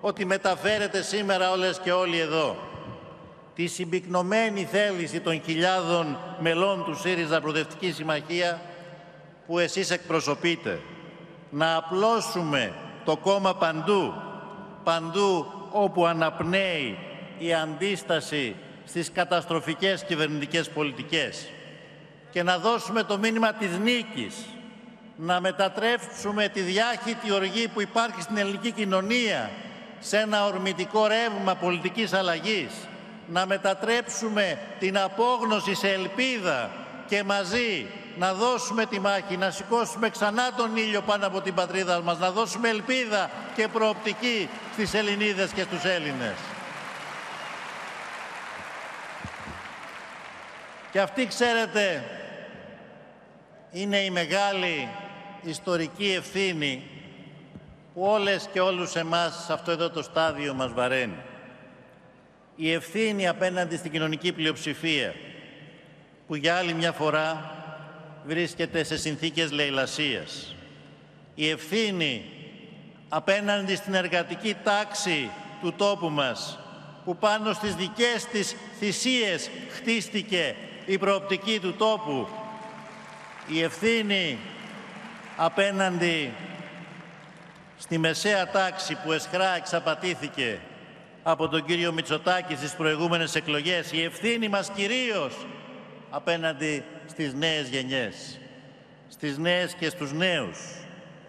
[0.00, 2.56] ότι μεταφέρεται σήμερα όλες και όλοι εδώ.
[3.54, 8.58] Τη συμπυκνωμένη θέληση των χιλιάδων μελών του ΣΥΡΙΖΑ Προοδευτικής Συμμαχίας
[9.46, 10.80] που εσείς εκπροσωπείτε
[11.50, 12.72] να απλώσουμε
[13.04, 14.14] το κόμμα παντού,
[14.84, 16.98] παντού όπου αναπνέει
[17.38, 21.48] η αντίσταση στις καταστροφικές κυβερνητικές πολιτικές.
[22.30, 24.34] Και να δώσουμε το μήνυμα της νίκης,
[25.16, 29.50] να μετατρέψουμε τη διάχυτη οργή που υπάρχει στην ελληνική κοινωνία
[29.98, 32.70] σε ένα ορμητικό ρεύμα πολιτικής αλλαγής,
[33.28, 36.70] να μετατρέψουμε την απόγνωση σε ελπίδα
[37.10, 37.86] και μαζί
[38.18, 42.30] να δώσουμε τη μάχη, να σηκώσουμε ξανά τον ήλιο πάνω από την πατρίδα μας, να
[42.30, 46.34] δώσουμε ελπίδα και προοπτική στις Ελληνίδες και στους Έλληνες.
[50.92, 52.04] Και αυτή, ξέρετε,
[53.70, 54.88] είναι η μεγάλη
[55.42, 56.82] ιστορική ευθύνη
[57.94, 61.18] που όλες και όλους εμάς σε αυτό εδώ το στάδιο μας βαραίνει.
[62.56, 65.14] Η ευθύνη απέναντι στην κοινωνική πλειοψηφία
[66.30, 67.54] που για άλλη μια φορά
[68.24, 70.54] βρίσκεται σε συνθήκες λαιλασίας.
[71.34, 72.24] Η ευθύνη
[73.08, 76.58] απέναντι στην εργατική τάξη του τόπου μας
[77.04, 80.54] που πάνω στις δικές της θυσίες χτίστηκε
[80.86, 82.28] η προοπτική του τόπου
[83.46, 84.38] η ευθύνη
[85.36, 86.32] απέναντι
[87.78, 90.58] στη μεσαία τάξη που εσχρά εξαπατήθηκε
[91.22, 95.34] από τον κύριο Μητσοτάκη στις προηγούμενες εκλογές η ευθύνη μας κυρίως
[96.10, 98.40] απέναντι στις νέες γενιές
[99.10, 100.58] στις νέες και στους νέους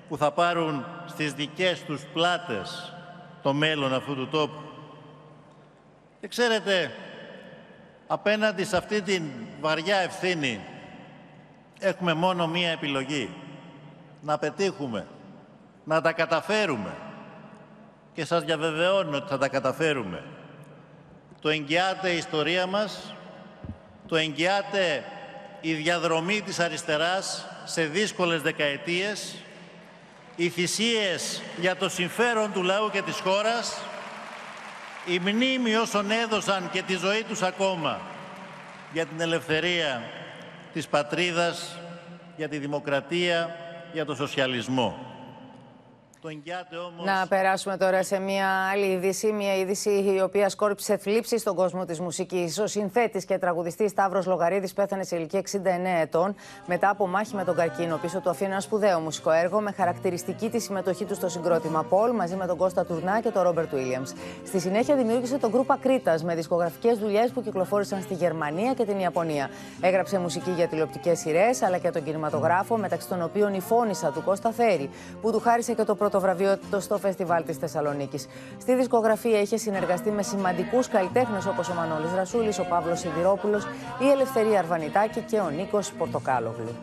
[0.09, 2.93] που θα πάρουν στις δικές τους πλάτες
[3.41, 4.61] το μέλλον αυτού του τόπου.
[6.21, 6.91] Και ξέρετε,
[8.07, 9.23] απέναντι σε αυτή την
[9.61, 10.59] βαριά ευθύνη
[11.79, 13.35] έχουμε μόνο μία επιλογή.
[14.21, 15.07] Να πετύχουμε,
[15.83, 16.93] να τα καταφέρουμε.
[18.13, 20.23] Και σας διαβεβαιώνω ότι θα τα καταφέρουμε.
[21.41, 23.15] Το εγγυάται η ιστορία μας,
[24.11, 25.03] το εγγυάται
[25.61, 29.35] η διαδρομή της αριστεράς σε δύσκολες δεκαετίες,
[30.35, 33.77] οι θυσίες για το συμφέρον του λαού και της χώρας,
[35.05, 38.01] η μνήμη όσων έδωσαν και τη ζωή τους ακόμα
[38.93, 40.03] για την ελευθερία
[40.73, 41.77] της πατρίδας,
[42.37, 43.55] για τη δημοκρατία,
[43.93, 45.10] για το σοσιαλισμό.
[47.05, 49.31] Να περάσουμε τώρα σε μια άλλη είδηση.
[49.31, 52.59] Μια είδηση η οποία σκόρπισε θλίψη στον κόσμο της μουσικής.
[52.59, 55.57] Ο συνθέτης και τραγουδιστής Σταύρος Λογαρίδης πέθανε σε ηλικία 69
[56.01, 56.35] ετών
[56.65, 57.97] μετά από μάχη με τον καρκίνο.
[57.97, 62.11] Πίσω του αφήνει ένα σπουδαίο μουσικό έργο με χαρακτηριστική τη συμμετοχή του στο συγκρότημα Πολ
[62.11, 64.13] μαζί με τον Κώστα Τουρνά και τον Ρόμπερτ Βίλιαμς.
[64.45, 68.99] Στη συνέχεια δημιούργησε τον γκρουπ Ακρίτα με δισκογραφικές δουλειές που κυκλοφόρησαν στη Γερμανία και την
[68.99, 69.49] Ιαπωνία.
[69.81, 74.23] Έγραψε μουσική για τηλεοπτικές σειρές αλλά και τον κινηματογράφο μεταξύ των οποίων η φώνησα του
[74.23, 74.89] Κώστα Θέρη
[75.21, 78.27] που του χάρισε και το πρώτο βραβείο στο φεστιβάλ της Θεσσαλονίκης.
[78.59, 83.65] Στη δισκογραφία είχε συνεργαστεί με σημαντικούς καλλιτέχνες όπως ο Μανώλης Ρασούλης, ο Παύλος Σιδηρόπουλος,
[83.99, 86.75] η Ελευθερία Αρβανιτάκη και ο Νίκος Πορτοκάλογλου.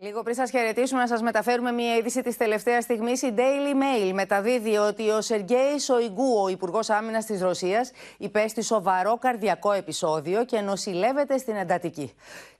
[0.00, 3.22] Λίγο πριν σας χαιρετήσουμε, να σας μεταφέρουμε μια είδηση της τελευταίας στιγμής.
[3.22, 9.18] Η Daily Mail μεταδίδει ότι ο Σεργέη Σοϊγκού, ο Υπουργός Άμυνας της Ρωσίας, υπέστη σοβαρό
[9.18, 12.12] καρδιακό επεισόδιο και νοσηλεύεται στην εντατική.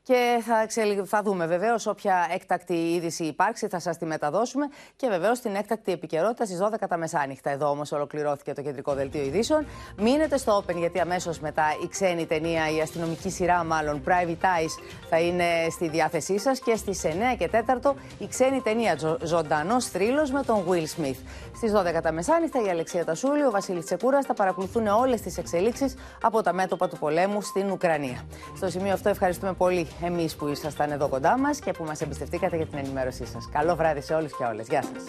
[0.08, 0.66] Και θα,
[1.04, 4.66] θα δούμε βεβαίως όποια έκτακτη είδηση υπάρξει, θα σας τη μεταδώσουμε.
[4.96, 7.50] Και βεβαίως την έκτακτη επικαιρότητα στις 12 τα μεσάνυχτα.
[7.50, 9.66] Εδώ όμως ολοκληρώθηκε το κεντρικό δελτίο ειδήσεων.
[9.96, 14.82] Μείνετε στο Open, γιατί αμέσως μετά η ξένη ταινία, η αστυνομική σειρά μάλλον, Private Eyes,
[15.10, 16.60] θα είναι στη διάθεσή σας.
[16.60, 21.18] Και στις 9 και 4 η ξένη ταινία Ζωντανός Θρύλος με τον Will Smith.
[21.56, 25.96] Στις 12 τα μεσάνυχτα η Αλεξία Τασούλη, ο Βασίλης Τσεκούρας θα παρακολουθούν όλες τις εξελίξεις
[26.22, 28.24] από τα μέτωπα του πολέμου στην Ουκρανία.
[28.56, 32.56] Στο σημείο αυτό ευχαριστούμε πολύ εμείς που ήσασταν εδώ κοντά μας και που μας εμπιστευτήκατε
[32.56, 33.48] για την ενημέρωσή σας.
[33.52, 34.66] Καλό βράδυ σε όλους και όλες.
[34.68, 35.04] Γεια σας.